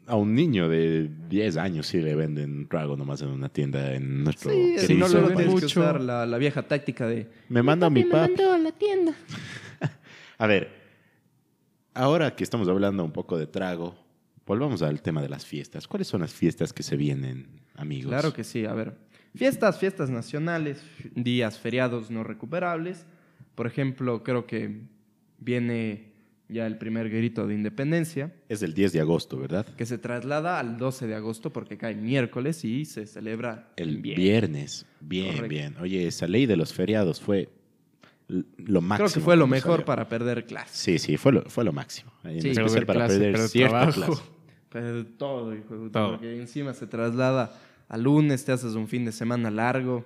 [0.06, 4.24] A un niño de 10 años sí le venden trago nomás en una tienda en
[4.24, 5.66] nuestro Sí, si no lo tienes que mucho.
[5.82, 8.32] usar la, la vieja táctica de Me manda mi me papi.
[8.36, 9.14] mandó a la tienda.
[10.38, 10.70] A ver,
[11.94, 13.96] ahora que estamos hablando un poco de trago,
[14.46, 15.88] volvamos al tema de las fiestas.
[15.88, 18.10] ¿Cuáles son las fiestas que se vienen, amigos?
[18.12, 18.96] Claro que sí, a ver.
[19.36, 20.82] Fiestas, fiestas nacionales,
[21.16, 23.06] días, feriados no recuperables.
[23.56, 24.82] Por ejemplo, creo que
[25.40, 26.14] viene
[26.50, 29.66] ya el primer grito de independencia, Es el 10 de agosto, ¿verdad?
[29.76, 34.16] que se traslada al 12 de agosto porque cae miércoles y se celebra El bien.
[34.18, 34.86] viernes.
[35.02, 35.50] Bien, Correcto.
[35.50, 35.76] bien.
[35.82, 37.50] Oye, esa ley de los feriados fue
[38.30, 39.08] lo máximo.
[39.08, 39.86] Creo que fue lo mejor salió.
[39.86, 40.78] para perder clases.
[40.78, 42.12] Sí, sí, fue lo, fue lo máximo.
[42.24, 42.50] En Sí.
[42.50, 44.02] especial Perder para clase, perder cierta trabajo.
[44.06, 44.22] clase.
[44.70, 46.12] Pero todo, hijo de puta, Todo.
[46.12, 47.58] porque encima se traslada
[47.90, 50.06] al lunes, te haces un fin de semana largo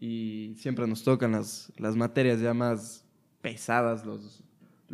[0.00, 3.04] y siempre nos tocan las, las materias ya más
[3.40, 4.42] pesadas los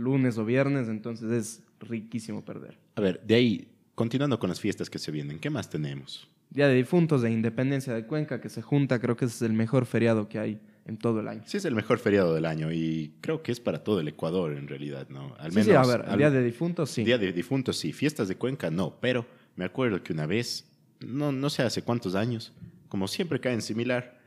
[0.00, 2.78] lunes o viernes, entonces es riquísimo perder.
[2.96, 6.28] A ver, de ahí, continuando con las fiestas que se vienen, ¿qué más tenemos?
[6.50, 9.86] Día de difuntos de Independencia de Cuenca que se junta, creo que es el mejor
[9.86, 11.42] feriado que hay en todo el año.
[11.46, 14.52] Sí, es el mejor feriado del año y creo que es para todo el Ecuador
[14.56, 15.34] en realidad, ¿no?
[15.38, 17.04] Al Sí, sí, a ver, al- Día de difuntos sí.
[17.04, 17.92] Día de difuntos, sí.
[17.92, 18.96] Fiestas de Cuenca, no.
[19.00, 20.66] Pero me acuerdo que una vez,
[20.98, 22.52] no, no sé hace cuántos años,
[22.88, 24.20] como siempre caen similar.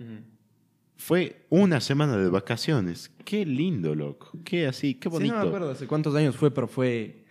[0.97, 3.11] Fue una semana de vacaciones.
[3.25, 4.31] Qué lindo, loco.
[4.43, 5.35] Qué así, qué Sí, bonito.
[5.35, 7.25] no me acuerdo hace cuántos años fue, pero fue,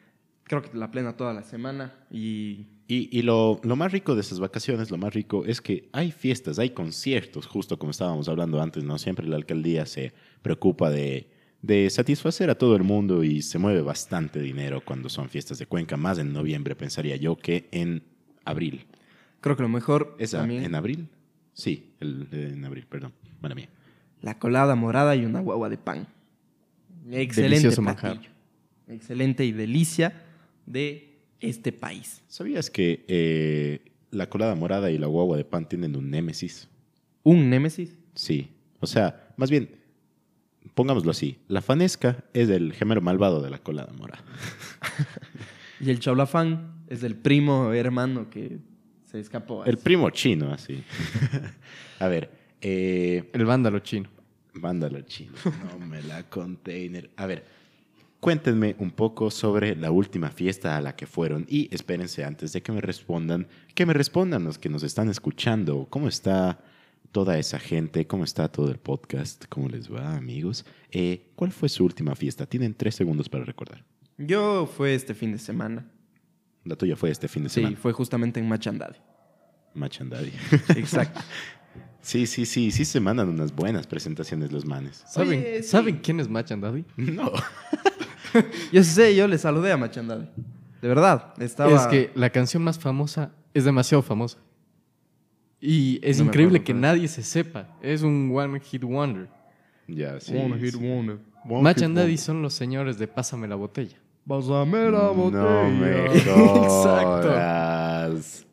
[0.44, 1.94] creo que la plena toda la semana.
[2.10, 5.88] Y Y, y lo, lo más rico de esas vacaciones, lo más rico es que
[5.92, 8.98] hay fiestas, hay conciertos, justo como estábamos hablando antes, ¿no?
[8.98, 11.30] Siempre la alcaldía se preocupa de,
[11.62, 15.66] de satisfacer a todo el mundo y se mueve bastante dinero cuando son fiestas de
[15.66, 18.02] Cuenca, más en noviembre, pensaría yo, que en
[18.44, 18.84] abril.
[19.40, 21.08] creo que lo mejor ¿Es también, en abril?
[21.54, 23.12] Sí, el, en abril, perdón.
[23.42, 23.68] Mala mía.
[24.20, 26.06] la colada morada y una guagua de pan.
[27.10, 28.08] Excelente Delicioso platillo.
[28.14, 28.32] manjar.
[28.88, 30.12] Excelente y delicia
[30.66, 32.22] de este país.
[32.28, 36.68] ¿Sabías que eh, la colada morada y la guagua de pan tienen un némesis?
[37.24, 37.96] Un némesis.
[38.14, 38.48] Sí.
[38.80, 39.70] O sea, más bien,
[40.74, 41.38] pongámoslo así.
[41.48, 44.22] La fanesca es el gemelo malvado de la colada morada.
[45.80, 48.58] Y el chaulafán es el primo hermano que
[49.10, 49.64] se escapó.
[49.64, 50.80] El primo chino, así.
[51.98, 52.30] A ver,
[52.62, 54.08] eh, El vándalo chino.
[54.54, 55.32] mándalo chino.
[55.78, 57.10] No me la container.
[57.16, 57.44] A ver,
[58.20, 61.44] cuéntenme un poco sobre la última fiesta a la que fueron.
[61.48, 65.86] Y espérense antes de que me respondan, que me respondan los que nos están escuchando.
[65.90, 66.60] ¿Cómo está
[67.10, 68.06] toda esa gente?
[68.06, 69.44] ¿Cómo está todo el podcast?
[69.48, 70.64] ¿Cómo les va, amigos?
[70.90, 72.46] Eh, ¿Cuál fue su última fiesta?
[72.46, 73.84] Tienen tres segundos para recordar.
[74.18, 75.90] Yo fue este fin de semana.
[76.64, 77.76] La tuya fue este fin de Sí, semana.
[77.76, 78.96] fue justamente en Machandade.
[79.74, 80.30] Machandadi.
[80.76, 81.20] Exacto.
[82.02, 85.04] Sí, sí, sí, sí se mandan unas buenas presentaciones los manes.
[85.06, 85.68] ¿Saben, Oye, sí.
[85.68, 86.84] ¿saben quién es Machan Daddy?
[86.96, 87.32] No.
[88.72, 90.28] yo sé, yo le saludé a Machandade.
[90.80, 91.34] De verdad.
[91.38, 91.74] Estaba...
[91.74, 94.38] Es que la canción más famosa es demasiado famosa.
[95.60, 97.68] Y es No increíble acuerdo que nadie se sepa.
[97.80, 99.28] Es un one hit wonder.
[99.86, 100.34] Ya, sí.
[100.36, 100.78] One hit sí.
[100.78, 101.18] wonder.
[101.44, 103.96] Machan Daddy son los señores de Pásame la botella.
[104.26, 105.42] Pásame la botella.
[105.42, 107.28] No me Exacto.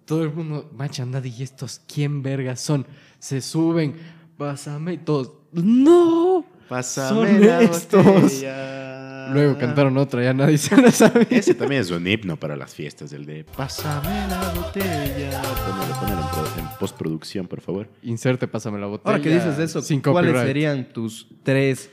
[0.10, 2.88] Todo el mundo, Machan Daddy, ¿y estos quién vergas son?
[3.19, 3.93] Se suben,
[4.39, 5.34] pásame y todos.
[5.52, 6.43] ¡No!
[6.67, 8.04] Pásame Son la estos.
[8.04, 9.30] botella.
[9.32, 11.28] Luego cantaron otra, ya nadie se la sabe.
[11.30, 15.41] Ese también es un himno para las fiestas, el de Pásame la botella.
[15.43, 17.88] Ponelo, ponelo en, en postproducción, por favor.
[18.02, 19.12] Inserte, pásame la botella.
[19.12, 20.48] Ahora que dices eso, sin ¿cuáles copyright.
[20.48, 21.91] serían tus tres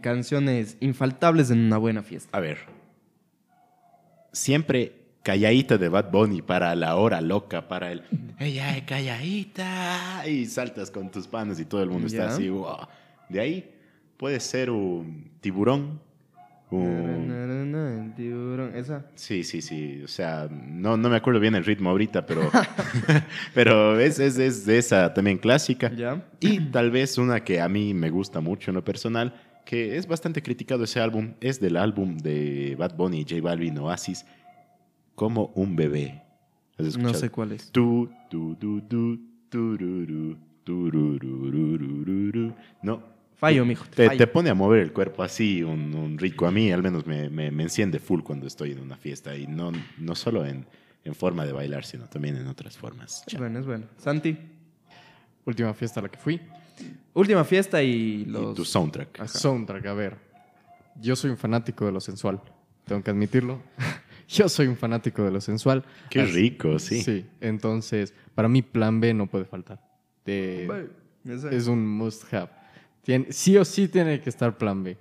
[0.00, 2.38] canciones infaltables en una buena fiesta?
[2.38, 2.58] A ver.
[4.30, 8.02] Siempre calladita de Bad Bunny para la hora loca, para el
[8.38, 12.48] ella es calladita y saltas con tus panes y todo el mundo está así.
[12.48, 12.78] wow.
[13.28, 13.70] De ahí
[14.16, 16.00] puede ser un tiburón.
[16.70, 17.30] un-
[18.08, 19.04] El tiburón, esa.
[19.14, 20.02] Sí, sí, sí.
[20.04, 22.50] O sea, no, no me acuerdo bien el ritmo ahorita, pero,
[23.54, 25.90] pero es, es, es de esa también clásica.
[26.40, 30.06] Y tal vez una que a mí me gusta mucho en lo personal, que es
[30.06, 34.24] bastante criticado ese álbum, es del álbum de Bad Bunny y J Balvin Oasis,
[35.14, 36.22] Como un bebé.
[36.78, 37.70] ¿Has No sé cuál es.
[37.70, 39.18] Tu, tu, tu, tu,
[39.50, 42.54] tururú, tururururururu.
[42.82, 43.02] No.
[43.36, 43.84] Fallo, mijo.
[43.86, 44.18] Te, fallo.
[44.18, 46.46] te pone a mover el cuerpo así, un, un rico.
[46.46, 49.36] A mí al menos me, me- me enciende full cuando estoy en una fiesta.
[49.36, 50.64] Y no, no solo en,
[51.04, 53.24] en forma de bailar, sino también en otras formas.
[53.26, 53.86] Es bueno, es bueno.
[53.98, 54.36] Santi,
[55.44, 56.40] Última fiesta a la que fui.
[57.14, 57.90] última fiesta y
[58.22, 58.54] Y los...
[58.54, 59.18] tu soundtrack.
[59.20, 59.26] Ajá.
[59.28, 60.16] Soundtrack, a ver.
[61.00, 62.40] Yo soy un fanático de lo sensual.
[62.86, 63.60] Tengo que admitirlo.
[64.36, 65.84] Yo soy un fanático de lo sensual.
[66.10, 67.02] Qué Así- rico, sí.
[67.02, 69.80] Sí, entonces, para mí, plan B no puede faltar.
[70.24, 70.88] De-
[71.50, 72.50] es un must have.
[73.04, 74.96] Tien- sí o sí tiene que estar plan B.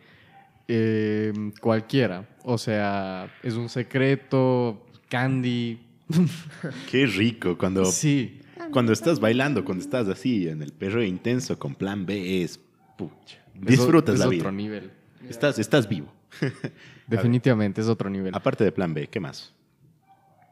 [0.67, 2.27] Eh, cualquiera.
[2.43, 5.79] O sea, es un secreto, candy.
[6.91, 8.39] Qué rico cuando, Sí.
[8.71, 12.59] cuando estás bailando, cuando estás así en el perreo intenso con plan B es
[12.97, 13.37] pucha.
[13.53, 14.51] Disfrutas es la otro vida.
[14.51, 14.91] nivel.
[15.29, 16.11] Estás, estás vivo.
[17.07, 18.33] Definitivamente es otro nivel.
[18.35, 19.53] Aparte de plan B, ¿qué más?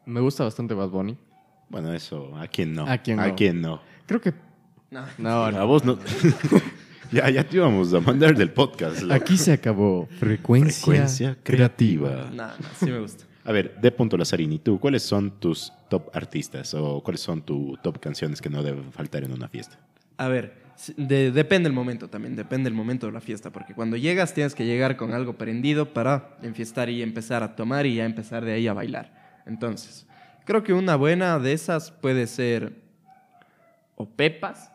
[0.06, 1.18] Me gusta bastante Bad Bunny.
[1.70, 2.86] Bueno, eso, ¿a quién no?
[2.88, 3.24] ¿A quién no?
[3.24, 3.82] ¿A quién no?
[4.08, 4.34] Creo que.
[4.90, 5.06] No.
[5.18, 5.68] No, A no.
[5.68, 6.00] vos no.
[7.12, 9.02] ya, ya te íbamos a mandar del podcast.
[9.04, 9.14] loco.
[9.14, 10.08] Aquí se acabó.
[10.20, 12.10] Frecuencia, Frecuencia creativa.
[12.10, 12.32] creativa.
[12.32, 13.26] No, no, sí me gusta.
[13.46, 17.82] A ver, de punto Lazarini, ¿tú cuáles son tus top artistas o cuáles son tus
[17.82, 19.80] top canciones que no deben faltar en una fiesta?
[20.18, 20.56] A ver,
[20.96, 24.56] de- depende el momento también, depende el momento de la fiesta, porque cuando llegas tienes
[24.56, 28.54] que llegar con algo prendido para enfiestar y empezar a tomar y ya empezar de
[28.54, 29.42] ahí a bailar.
[29.46, 30.06] Entonces,
[30.46, 32.74] creo que una buena de esas puede ser
[33.96, 34.72] o Pepas,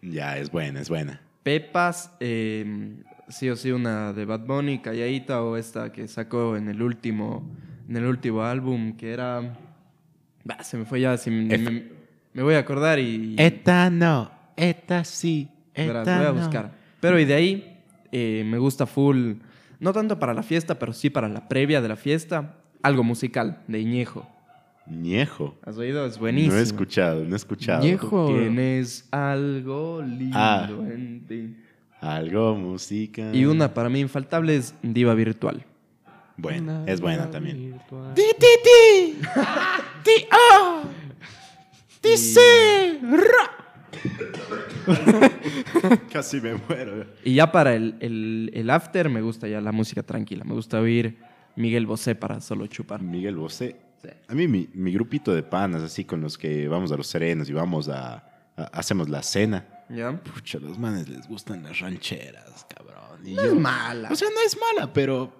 [0.00, 1.20] Ya, es buena, es buena.
[1.44, 2.96] Pepas, eh,
[3.28, 7.48] sí o sí una de Bad Bunny, Calladita o esta que sacó en el último,
[7.88, 9.56] en el último álbum que era,
[10.44, 15.48] bah, se me fue ya, si me voy a acordar y Esta no, esta sí,
[15.76, 16.72] Verás, voy a buscar.
[17.00, 17.78] Pero y de ahí
[18.12, 19.34] eh, me gusta full,
[19.80, 23.62] no tanto para la fiesta, pero sí para la previa de la fiesta, algo musical
[23.68, 24.28] de Iñejo.
[24.86, 25.56] Ñejo.
[25.64, 26.04] ¿Has oído?
[26.06, 26.54] Es buenísimo.
[26.54, 27.82] No he escuchado, no he escuchado.
[27.84, 28.26] Ñejo.
[28.26, 30.68] Tienes algo lindo Ah.
[30.68, 31.56] en ti.
[32.00, 33.30] Algo, música.
[33.32, 35.64] Y una para mí infaltable es Diva Virtual.
[36.36, 37.72] Bueno, es buena también.
[37.72, 38.14] Virtual.
[42.02, 42.98] Dice.
[46.12, 47.06] Casi me muero.
[47.24, 50.44] Y ya para el, el- el after me gusta ya la música tranquila.
[50.44, 51.18] Me gusta oír
[51.56, 53.02] Miguel Bosé para solo chupar.
[53.02, 53.76] Miguel Bosé.
[54.02, 54.08] Sí.
[54.28, 57.48] A mí mi, mi grupito de panas, así con los que vamos a los serenos
[57.48, 58.14] y vamos a,
[58.56, 59.66] a- hacemos la cena.
[59.88, 60.12] ¿Ya?
[60.12, 63.26] Pucha, a los manes les gustan las rancheras, cabrón.
[63.26, 64.08] Y No yo- es mala.
[64.10, 65.32] O sea, no es mala, pero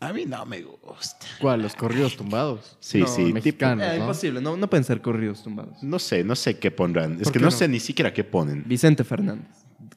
[0.00, 1.26] a mí no me gusta.
[1.40, 1.62] ¿Cuál?
[1.62, 2.76] Los corridos tumbados.
[2.80, 3.86] Sí, No, sí, tipo, mexicanos.
[3.86, 4.04] Eh, ¿no?
[4.04, 5.82] imposible, no, no pueden ser corridos tumbados.
[5.82, 7.14] no sé, no sé qué pondrán.
[7.14, 7.50] Es ¿Por que no, no?
[7.50, 8.64] sé ni siquiera qué ponen.
[8.66, 9.48] Vicente Fernández.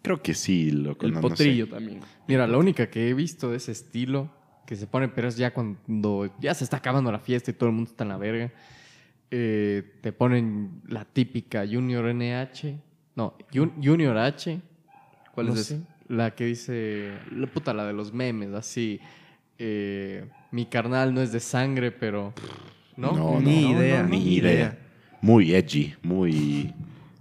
[0.02, 1.06] Creo que sí, loco.
[1.06, 1.22] El sé.
[1.22, 2.00] potrillo también.
[2.28, 4.30] Mira, la única que he visto de ese estilo,
[4.66, 7.70] que se pone, pero es ya cuando ya se está acabando la fiesta y todo
[7.70, 8.52] el mundo está en la verga,
[9.30, 12.76] eh, te ponen la típica Junior NH,
[13.16, 14.60] no, Jun- Junior H.
[15.34, 15.78] ¿Cuál es esa?
[16.08, 19.00] La que dice, la puta, la de los memes, así,
[19.60, 22.34] eh, mi carnal no es de sangre, pero...
[22.98, 24.52] No, No, Ni no, idea, Ni ni idea.
[24.54, 24.78] idea.
[25.22, 26.74] Muy edgy, muy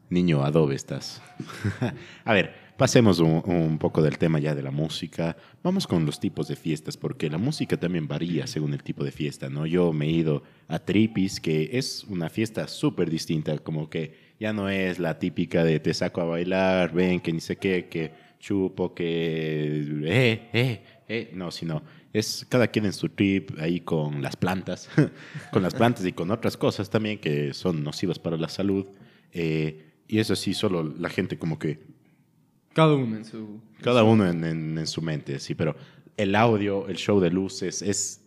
[0.08, 1.22] niño adobe estás.
[2.24, 5.36] A ver, pasemos un, un poco del tema ya de la música.
[5.62, 9.12] Vamos con los tipos de fiestas, porque la música también varía según el tipo de
[9.12, 9.64] fiesta, ¿no?
[9.66, 14.52] Yo me he ido a Tripis, que es una fiesta súper distinta, como que ya
[14.52, 18.12] no es la típica de te saco a bailar, ven, que ni sé qué, que
[18.40, 19.84] chupo, que...
[20.04, 21.30] Eh, eh, eh.
[21.34, 24.88] No, sino es cada quien en su trip ahí con las plantas,
[25.52, 28.86] con las plantas y con otras cosas también que son nocivas para la salud.
[29.32, 31.78] Eh, y eso sí, solo la gente como que
[32.72, 33.60] Cada uno en su...
[33.80, 35.76] cada uno en, en- en su mente, sí, pero
[36.16, 38.20] el audio, el show de luces es,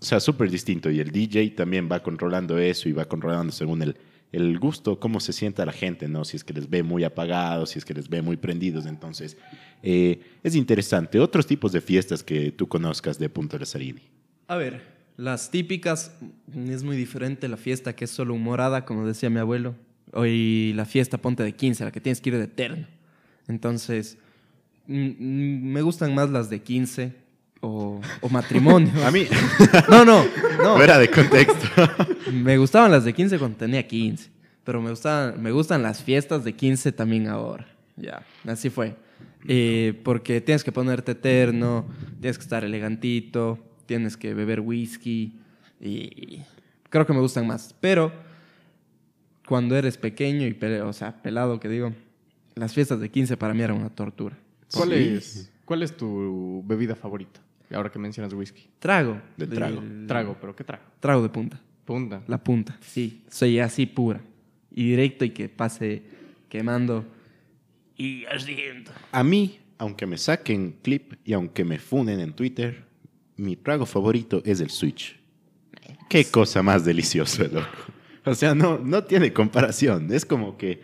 [0.00, 3.82] o sea, súper distinto y el DJ también va controlando eso y va controlando según
[3.82, 3.96] el,
[4.32, 6.24] el gusto, cómo se sienta la gente, ¿no?
[6.24, 9.36] Si es que les ve muy apagados, si es que les ve muy prendidos, entonces
[9.82, 11.20] eh, es interesante.
[11.20, 14.02] Otros tipos de fiestas que tú conozcas de Punto Lazzarini.
[14.48, 14.82] A ver,
[15.18, 16.16] las típicas,
[16.46, 19.74] mm, es muy diferente la fiesta que es solo humorada, como decía mi abuelo,
[20.24, 22.86] y la fiesta ponte de 15, la que tienes que ir de eterno.
[23.48, 24.16] Entonces,
[24.86, 27.21] mm, mm, me gustan más las de 15
[27.62, 28.90] o, o matrimonio.
[29.06, 29.26] A mí,
[29.88, 30.24] No, no,
[30.62, 30.76] no.
[30.76, 31.66] fuera de contexto.
[32.32, 34.30] Me gustaban las de 15 cuando tenía 15,
[34.64, 37.66] pero me, gustaban, me gustan las fiestas de 15 también ahora.
[37.96, 38.94] Ya, así fue.
[39.48, 41.86] Eh, porque tienes que ponerte eterno,
[42.20, 45.34] tienes que estar elegantito, tienes que beber whisky
[45.80, 46.40] y
[46.88, 47.74] creo que me gustan más.
[47.80, 48.12] Pero
[49.46, 51.92] cuando eres pequeño y, pe- o sea, pelado, que digo,
[52.54, 54.38] las fiestas de 15 para mí eran una tortura.
[54.72, 54.94] ¿Cuál, Sí.
[55.18, 57.40] es, ¿Cuál es tu bebida favorita?
[57.74, 58.68] Ahora que mencionas whisky.
[58.78, 59.20] Trago.
[59.36, 59.82] De trago.
[60.06, 60.84] Trago, pero ¿qué trago?
[61.00, 61.60] Trago de punta.
[61.84, 62.22] Punta.
[62.26, 63.24] La punta, sí.
[63.28, 64.20] Soy así pura.
[64.70, 66.02] Y directo y que pase
[66.48, 67.04] quemando.
[67.96, 68.92] Y ardiendo.
[69.10, 72.84] A mí, aunque me saquen clip y aunque me funen en Twitter,
[73.36, 75.18] mi trago favorito es el Switch.
[76.08, 77.66] Qué cosa más deliciosa, loco.
[78.24, 80.12] O sea, no, no tiene comparación.
[80.12, 80.82] Es como que,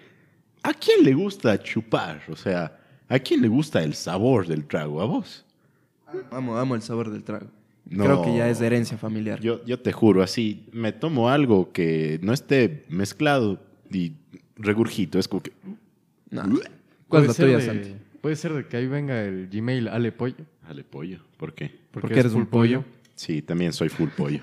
[0.62, 2.22] ¿a quién le gusta chupar?
[2.29, 2.77] O sea,
[3.09, 5.01] ¿a quién le gusta el sabor del trago?
[5.01, 5.44] ¿A vos?
[6.31, 7.47] Amo, amo el sabor del trago.
[7.88, 8.05] No.
[8.05, 9.40] Creo que ya es de herencia familiar.
[9.40, 13.59] Yo, yo te juro, así, me tomo algo que no esté mezclado
[13.90, 14.12] y
[14.57, 15.18] regurgito.
[15.18, 15.53] Es como que,
[16.31, 16.42] No.
[16.42, 16.62] Puede
[17.09, 17.94] ¿Cuál es la ser tuya, de- Santi?
[18.21, 20.35] Puede ser de que ahí venga el Gmail Ale Pollo.
[20.66, 21.21] dale pollo.
[21.38, 21.71] ¿Por qué?
[21.90, 22.85] Porque es eres full un pollo.
[23.14, 24.40] Sí, también soy full pollo.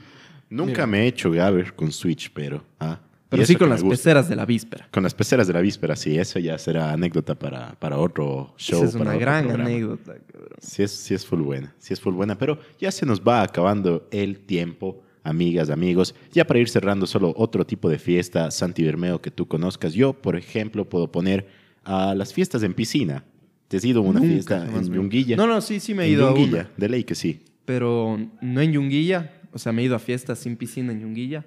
[0.50, 0.86] Nunca Mira.
[0.86, 2.64] me he hecho Gaber con Switch, pero...
[2.80, 4.88] ah, Pero sí con las peceras de la víspera.
[4.90, 8.78] Con las peceras de la víspera, sí, eso ya será anécdota para, para otro show.
[8.78, 9.68] Esa es para una gran programa.
[9.68, 10.58] anécdota, cabrón.
[10.60, 13.42] Sí es, sí es full buena, sí es full buena, pero ya se nos va
[13.42, 16.14] acabando el tiempo, amigas, amigos.
[16.32, 19.92] Ya para ir cerrando solo otro tipo de fiesta, Santi Bermeo, que tú conozcas.
[19.92, 21.48] Yo, por ejemplo, puedo poner
[21.84, 23.24] a las fiestas en piscina.
[23.68, 25.36] ¿Te has ido a una Nunca fiesta en Yunguilla?
[25.36, 26.70] No, no, sí, sí me he En ido a Yunguilla, una.
[26.78, 27.42] de ley que sí.
[27.66, 29.34] Pero no en Yunguilla.
[29.52, 31.44] O sea, me he ido a fiestas sin piscina en Yunguilla.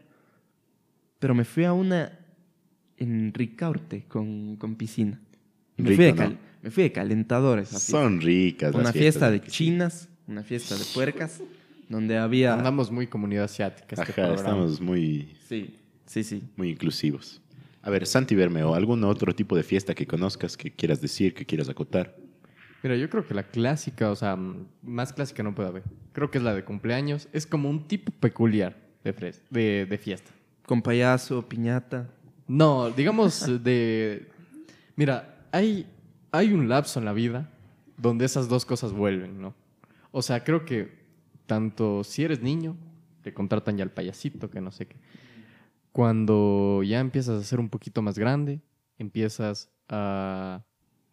[1.21, 2.17] Pero me fui a una
[2.97, 5.19] en Ricaurte con, con piscina.
[5.77, 6.17] Me, Rico, fui de ¿no?
[6.17, 7.69] cal- me fui de calentadores.
[7.69, 11.41] Son ricas Una fiesta de chinas, una fiesta de puercas,
[11.89, 12.53] donde había...
[12.55, 13.95] Andamos muy comunidad asiática.
[14.01, 15.75] Este Ajá, estamos muy, Sí,
[16.07, 16.41] sí, sí.
[16.57, 17.39] muy inclusivos.
[17.83, 21.45] A ver, Santi Bermeo, ¿algún otro tipo de fiesta que conozcas, que quieras decir, que
[21.45, 22.15] quieras acotar?
[22.83, 24.35] Mira, yo creo que la clásica, o sea,
[24.81, 25.83] más clásica no puede haber.
[26.13, 27.27] Creo que es la de cumpleaños.
[27.31, 30.31] Es como un tipo peculiar de, fres- de, de fiesta.
[30.71, 32.07] Con payaso, piñata.
[32.47, 34.29] No, digamos de...
[34.95, 35.85] Mira, hay,
[36.31, 37.51] hay un lapso en la vida
[37.97, 39.53] donde esas dos cosas vuelven, ¿no?
[40.11, 40.89] O sea, creo que
[41.45, 42.77] tanto si eres niño,
[43.21, 44.95] te contratan ya al payasito, que no sé qué.
[45.91, 48.61] cuando ya empiezas a ser un poquito más grande,
[48.97, 50.63] empiezas a,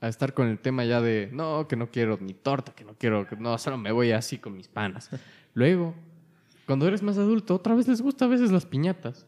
[0.01, 3.27] estar con el tema ya de, no, que no quiero ni torta, que no quiero,
[3.27, 5.11] que no, solo me voy así con mis panas.
[5.53, 5.97] Luego,
[6.65, 9.27] cuando eres más adulto, otra vez les gusta a veces las piñatas.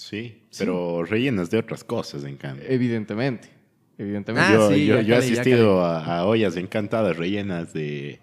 [0.00, 2.64] Sí, pero rellenas de otras cosas, en cambio.
[2.66, 3.50] Evidentemente,
[3.98, 4.48] evidentemente.
[4.48, 8.18] Ah, yo, sí, yo- ya yo he asistido a, a ollas encantadas rellenas de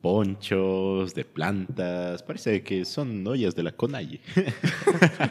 [0.00, 2.22] ponchos, de plantas.
[2.22, 4.20] Parece que son ollas de la Conalle.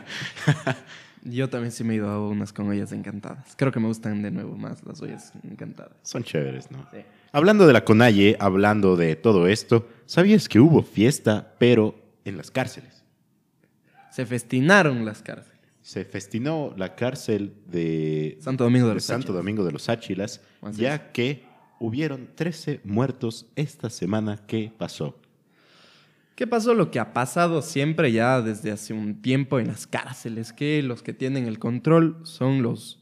[1.24, 3.54] Yo también sí me he ido a unas con ollas encantadas.
[3.58, 5.94] Creo que me gustan de nuevo más las ollas encantadas.
[6.04, 6.88] son chéveres, ¿no?
[6.94, 7.00] Sí.
[7.34, 12.50] Hablando de la Conalle, hablando de todo esto, ¿sabías que hubo fiesta, pero en las
[12.52, 13.04] cárceles?
[14.12, 15.57] Se festinaron las cárceles.
[15.88, 19.38] Se festinó la cárcel de Santo Domingo de de los Santo Sáchilas.
[19.38, 21.46] Domingo de los Áchilas, Así ya que
[21.80, 25.18] hubieron 13 muertos esta semana que pasó.
[26.36, 26.74] ¿Qué pasó?
[26.74, 31.04] Lo que ha pasado siempre ya desde hace un tiempo en las cárceles, que los
[31.04, 33.00] que tienen el control son los,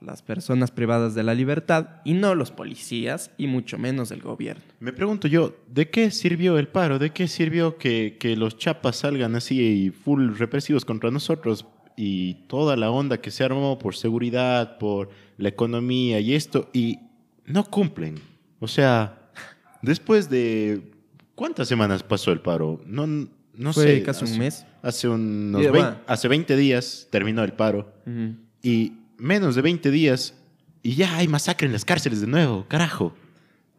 [0.00, 4.62] las personas privadas de la libertad y no los policías y mucho menos el gobierno.
[4.80, 6.98] Me pregunto yo, ¿de qué sirvió el paro?
[6.98, 11.66] ¿De qué sirvió que, que los chapas salgan así y full represivos contra nosotros?
[11.96, 16.98] Y toda la onda que se armó por seguridad, por la economía y esto, y
[17.44, 18.16] no cumplen.
[18.60, 19.30] O sea,
[19.82, 20.90] después de...
[21.34, 22.80] ¿Cuántas semanas pasó el paro?
[22.86, 24.02] No, no Fue sé.
[24.02, 24.66] casi un hace- mes.
[24.82, 25.96] Hace, unos Y, 20, bueno.
[26.06, 27.92] hace 20 días terminó el paro.
[28.62, 30.34] Y menos de 20 días
[30.82, 33.14] y ya hay masacre en las cárceles de nuevo, carajo.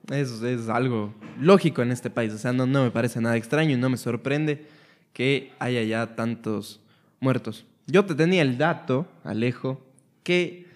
[0.09, 3.71] Es, es algo lógico en este país, o sea, no, no me parece nada extraño
[3.71, 4.67] y no me sorprende
[5.13, 6.79] que haya ya tantos
[7.19, 7.65] muertos.
[7.87, 9.85] Yo te tenía el dato, Alejo,
[10.23, 10.67] que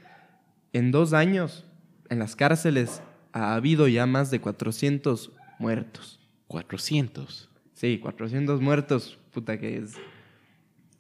[0.74, 1.66] en dos años
[2.10, 3.02] en las cárceles
[3.34, 6.20] ha habido ya más de 400 muertos.
[6.48, 7.50] 400.
[7.74, 9.94] Sí, 400 muertos, puta que es...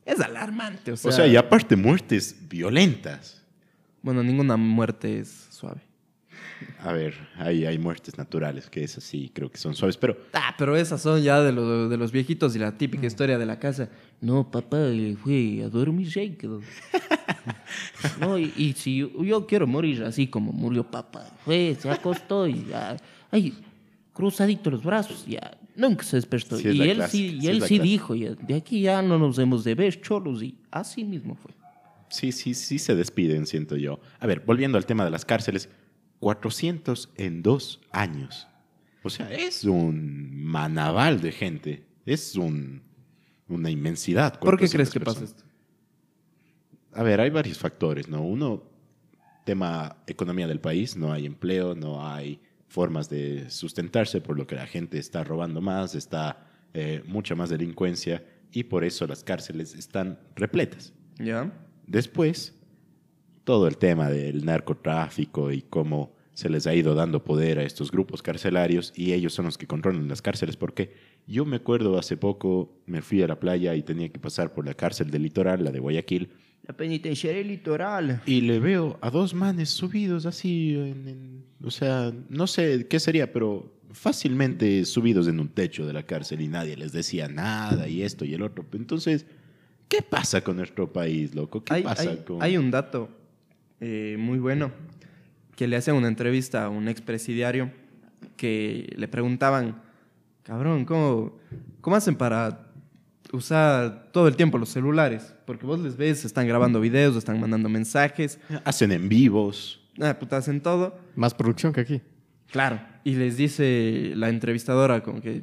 [0.06, 1.10] Es alarmante, o sea...
[1.10, 3.44] O sea, y aparte muertes violentas.
[4.02, 5.82] Bueno, ninguna muerte es suave.
[6.84, 10.54] A ver, hay, hay muertes naturales que es así, creo que son suaves, pero Ah,
[10.58, 13.60] pero esas son ya de, lo- de los viejitos y la típica historia de la
[13.60, 13.90] casa.
[14.22, 14.78] No, papá
[15.24, 16.62] fue a dormir quedó.
[18.20, 22.48] No, y, y si yo, yo quiero morir así como murió papá, fue, se acostó
[22.48, 22.98] y ya,
[23.32, 23.54] ay,
[24.14, 26.58] cruzadito los brazos, ya, nunca se despertó.
[26.58, 27.84] Sí, y él clásica, sí, sí y es él sí clásica.
[27.84, 31.52] dijo, ya, de aquí ya no nos hemos de ver cholos y así mismo fue.
[32.10, 34.00] sí, sí, sí se despiden, siento yo.
[34.20, 35.70] A ver, volviendo al tema de las cárceles,
[36.20, 38.48] 400 en dos años.
[39.04, 42.82] O sea, es un manaval de gente, es un,
[43.48, 44.40] una inmensidad.
[44.40, 45.44] ¿Por qué 400 crees que pasa esto?
[46.94, 48.24] A ver, hay varios factores, ¿no?
[48.24, 48.64] Uno,
[49.46, 54.56] tema economía del país, no hay empleo, no hay formas de sustentarse, por lo que
[54.56, 59.74] la gente está robando más, está eh, mucha más delincuencia y por eso las cárceles
[59.74, 60.94] están repletas.
[61.18, 61.54] ¿Ya?
[61.86, 62.57] Después,
[63.48, 67.92] todo el tema del narcotráfico y cómo se les ha ido dando poder a estos
[67.92, 70.58] grupos carcelarios y ellos son los que controlan las cárceles.
[70.58, 70.94] Porque
[71.28, 74.66] yo me acuerdo hace poco, me fui a la playa y tenía que pasar por
[74.66, 76.28] la cárcel del litoral, la de Guayaquil,
[76.68, 78.22] La penitenciaria litoral.
[78.26, 83.00] y le veo a dos manes subidos así, en- en- o sea, no sé qué
[83.00, 87.88] sería, pero fácilmente subidos en un techo de la cárcel y nadie les decía nada
[87.88, 88.66] y esto y el otro.
[88.74, 89.26] Entonces,
[89.88, 91.64] ¿qué pasa con nuestro país, loco?
[91.64, 92.44] ¿Qué hay, pasa hay- con...?
[92.44, 93.10] hay un dato
[93.80, 94.72] eh, muy bueno
[95.56, 97.72] que le hacen una entrevista a un expresidiario
[98.36, 99.82] que le preguntaban,
[100.44, 101.38] cabrón, ¿cómo,
[101.82, 102.68] ¿cómo hacen para
[103.34, 105.34] usar todo el tiempo los celulares?
[105.46, 109.82] Porque vos les ves, están grabando videos, están mandando mensajes, Hacen en vivos.
[110.00, 110.96] ah, puta, hacen todo.
[111.16, 112.02] Más producción que aquí.
[112.52, 112.80] Claro.
[113.04, 115.42] Y les dice la entrevistadora como que,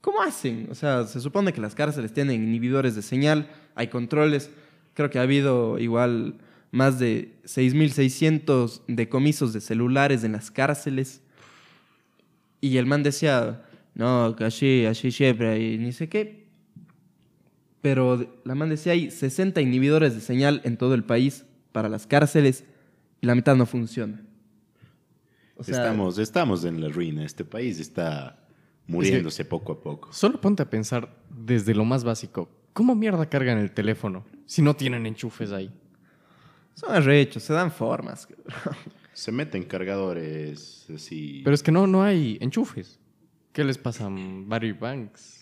[0.00, 0.66] ¿cómo hacen?
[0.70, 4.50] O sea, se supone que las cárceles tienen inhibidores de señal, hay controles.
[4.94, 6.34] Creo que ha habido igual
[6.70, 11.22] más de 6.600 decomisos de celulares en las cárceles.
[12.60, 13.62] Y el man decía,
[13.94, 16.48] no, que así, así siempre, hay ni sé qué.
[17.80, 22.06] Pero la man decía, hay 60 inhibidores de señal en todo el país para las
[22.06, 22.64] cárceles
[23.20, 24.22] y la mitad no funciona.
[25.56, 27.24] O sea, estamos, estamos en la ruina.
[27.24, 28.38] Este país está
[28.86, 30.12] muriéndose poco a poco.
[30.12, 32.48] Solo ponte a pensar desde lo más básico.
[32.72, 35.70] ¿Cómo mierda cargan el teléfono si no tienen enchufes ahí?
[36.74, 38.26] Son arrechos, se dan formas.
[39.12, 41.42] Se meten cargadores así.
[41.44, 42.98] Pero es que no, no hay enchufes.
[43.52, 45.40] ¿Qué les pasa a Barry Banks?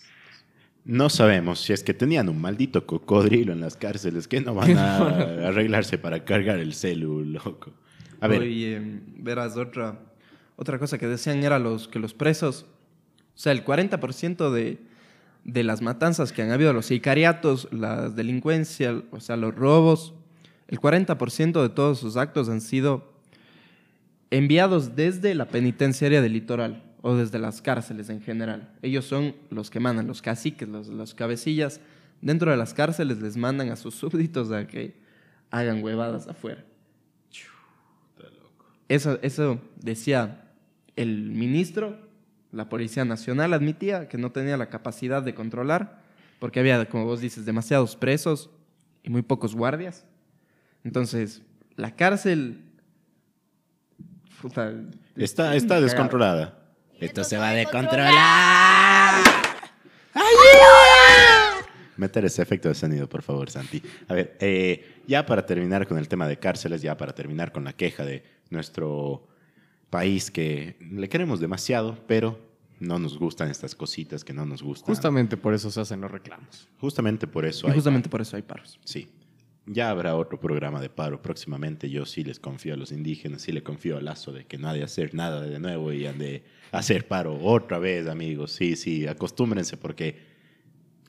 [0.85, 4.76] No sabemos si es que tenían un maldito cocodrilo en las cárceles que no van
[4.79, 4.97] a
[5.49, 7.72] arreglarse para cargar el celu, loco.
[8.20, 8.81] A ver, Oye,
[9.18, 10.01] verás, otra,
[10.57, 12.66] otra cosa que decían era los, que los presos,
[13.35, 14.79] o sea, el 40% de,
[15.45, 20.14] de las matanzas que han habido, los sicariatos, las delincuencias, o sea, los robos,
[20.68, 23.10] el 40% de todos sus actos han sido
[24.30, 28.70] enviados desde la penitenciaria del litoral o desde las cárceles en general.
[28.82, 31.80] Ellos son los que mandan, los caciques, los, los cabecillas.
[32.20, 34.94] Dentro de las cárceles les mandan a sus súbditos a que
[35.50, 36.64] hagan huevadas afuera.
[38.88, 40.50] Eso, eso decía
[40.96, 41.98] el ministro,
[42.52, 46.02] la Policía Nacional admitía que no tenía la capacidad de controlar,
[46.38, 48.50] porque había, como vos dices, demasiados presos
[49.02, 50.06] y muy pocos guardias.
[50.85, 51.43] Entonces,
[51.76, 52.62] la cárcel...
[54.41, 54.72] puta,
[55.16, 56.59] Está, está descontrolada.
[57.01, 59.24] Esto se va a descontrolar.
[61.97, 63.83] Meter ese efecto de sonido, por favor, Santi.
[64.07, 67.64] A ver, eh, ya para terminar con el tema de cárceles, ya para terminar con
[67.64, 69.26] la queja de nuestro
[69.91, 72.39] país que le queremos demasiado, pero
[72.79, 74.87] no nos gustan estas cositas que no nos gustan.
[74.95, 76.68] Justamente por eso se hacen los reclamos.
[76.81, 77.66] Justamente por eso.
[77.66, 78.79] Y hay justamente por eso hay paros.
[78.85, 79.09] Sí.
[79.70, 81.90] Ya habrá otro programa de paro próximamente.
[81.90, 84.68] Yo sí les confío a los indígenas, sí le confío a Lazo de que no
[84.68, 86.42] ha de hacer nada de nuevo y han de
[86.72, 88.52] hacer paro otra vez, amigos.
[88.52, 90.16] Sí, sí, acostúmbrense porque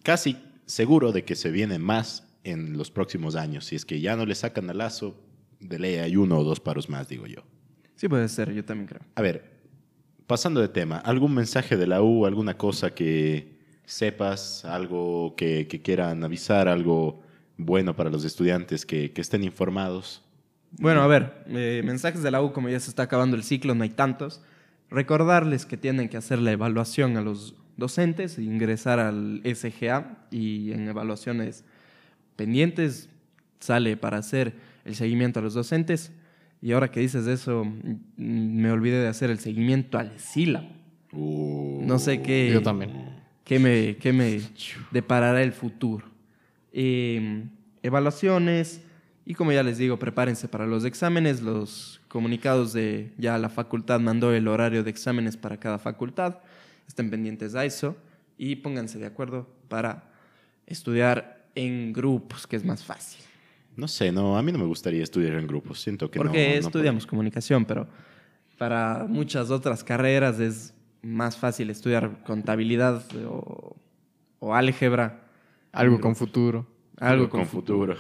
[0.04, 3.66] casi seguro de que se viene más en los próximos años.
[3.66, 5.16] Si es que ya no le sacan a Lazo,
[5.60, 7.44] de ley hay uno o dos paros más, digo yo.
[7.96, 9.02] Sí puede ser, yo también creo.
[9.16, 9.60] A ver,
[10.28, 15.82] pasando de tema, ¿algún mensaje de la U, alguna cosa que sepas, algo que, que
[15.82, 17.24] quieran avisar, algo
[17.60, 20.24] bueno para los estudiantes que, que estén informados?
[20.80, 23.76] Bueno, a ver, eh, mensajes de la U, como ya se está acabando el ciclo,
[23.76, 24.42] no hay tantos.
[24.90, 30.88] Recordarles que tienen que hacer la evaluación a los docentes, ingresar al SGA y en
[30.88, 31.64] evaluaciones
[32.36, 33.10] pendientes
[33.60, 34.54] sale para hacer
[34.86, 36.12] el seguimiento a los docentes.
[36.62, 37.82] Y ahora que dices eso, mm,
[38.18, 40.70] me olvidé de hacer el seguimiento al SILA.
[41.12, 42.92] Uh, No sé qué, Yo también.
[43.44, 44.42] qué me, qué me
[44.92, 46.06] deparará el futuro.
[46.74, 47.46] Eh,
[47.84, 48.82] evaluaciones
[49.26, 51.42] y como ya les digo, prepárense para los exámenes.
[51.42, 56.38] Los comunicados de ya la facultad mandó el horario de exámenes para cada facultad.
[56.88, 57.96] Estén pendientes a eso
[58.38, 60.12] y pónganse de acuerdo para
[60.66, 63.24] estudiar en grupos, que es más fácil.
[63.76, 65.80] No sé, no, a mí no me gustaría estudiar en grupos.
[65.82, 67.88] Siento que no- Porque no estudiamos comunicación, pero
[68.58, 73.76] para muchas otras carreras es más fácil estudiar contabilidad o,
[74.40, 75.24] o álgebra.
[75.72, 76.66] Algo con futuro.
[76.98, 77.96] Algo con, futuro.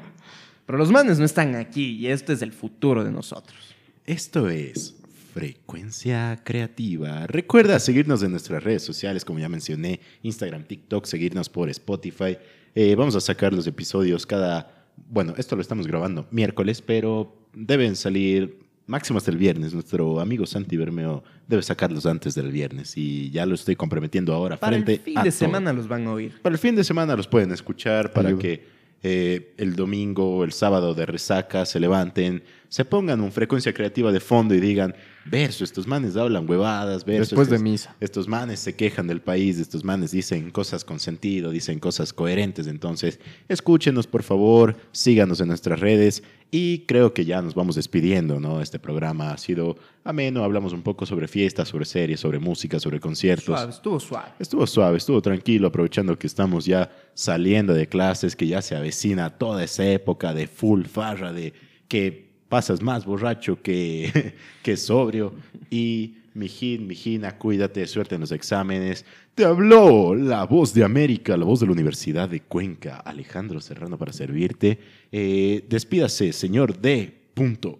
[0.66, 3.74] Pero los manes no están aquí y este es el futuro de nosotros.
[4.04, 4.96] Esto es
[5.32, 7.26] Frecuencia Creativa.
[7.26, 12.36] Recuerda seguirnos en nuestras redes sociales, como ya mencioné, Instagram, TikTok, seguirnos por Spotify.
[12.74, 17.96] Eh, vamos a sacar los episodios cada, bueno, esto lo estamos grabando miércoles, pero deben
[17.96, 19.72] salir máximo hasta el viernes.
[19.72, 24.56] Nuestro amigo Santi Bermeo debe sacarlos antes del viernes y ya lo estoy comprometiendo ahora
[24.56, 25.38] Para frente el fin a de todo.
[25.38, 26.40] semana los van a oír.
[26.42, 28.42] Para el fin de semana los pueden escuchar para Ayuda.
[28.42, 28.64] que
[29.04, 34.12] eh, el domingo o el sábado de resaca se levanten, se pongan un frecuencia creativa
[34.12, 34.94] de fondo y digan,
[35.24, 37.20] verso, estos manes hablan huevadas, verso.
[37.34, 37.96] Después de estos- misa.
[38.00, 42.66] Estos manes se quejan del país, estos manes dicen cosas con sentido, dicen cosas coherentes.
[42.66, 48.40] Entonces, escúchenos por favor, síganos en nuestras redes y creo que ya nos vamos despidiendo,
[48.40, 48.60] ¿no?
[48.60, 53.00] Este programa ha sido ameno, hablamos un poco sobre fiestas, sobre series, sobre música, sobre
[53.00, 53.46] conciertos.
[53.58, 54.28] Suave, estuvo suave.
[54.38, 59.30] Estuvo suave, estuvo tranquilo, aprovechando que estamos ya saliendo de clases, que ya se avecina
[59.30, 61.52] toda esa época de full farra, de
[61.88, 65.34] que pasas más borracho que, que sobrio.
[65.70, 69.04] Y, mijín, mijina, cuídate, suerte en los exámenes.
[69.34, 73.98] Te habló la voz de América, la voz de la Universidad de Cuenca, Alejandro Serrano,
[73.98, 74.78] para servirte.
[75.12, 77.18] Eh, despídase, señor D.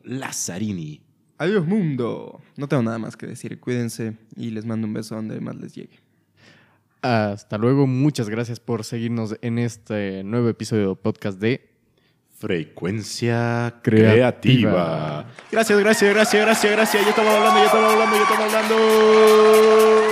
[0.05, 1.01] Lazzarini.
[1.39, 2.41] Adiós mundo.
[2.57, 3.59] No tengo nada más que decir.
[3.59, 5.99] Cuídense y les mando un beso donde más les llegue.
[7.03, 7.87] Hasta luego.
[7.87, 11.68] Muchas gracias por seguirnos en este nuevo episodio de podcast de
[12.39, 14.33] Frecuencia Creativa.
[14.33, 15.25] creativa.
[15.51, 17.05] Gracias, gracias, gracias, gracias, gracias.
[17.05, 20.08] Ya estamos hablando, ya estamos hablando, ya estamos hablando.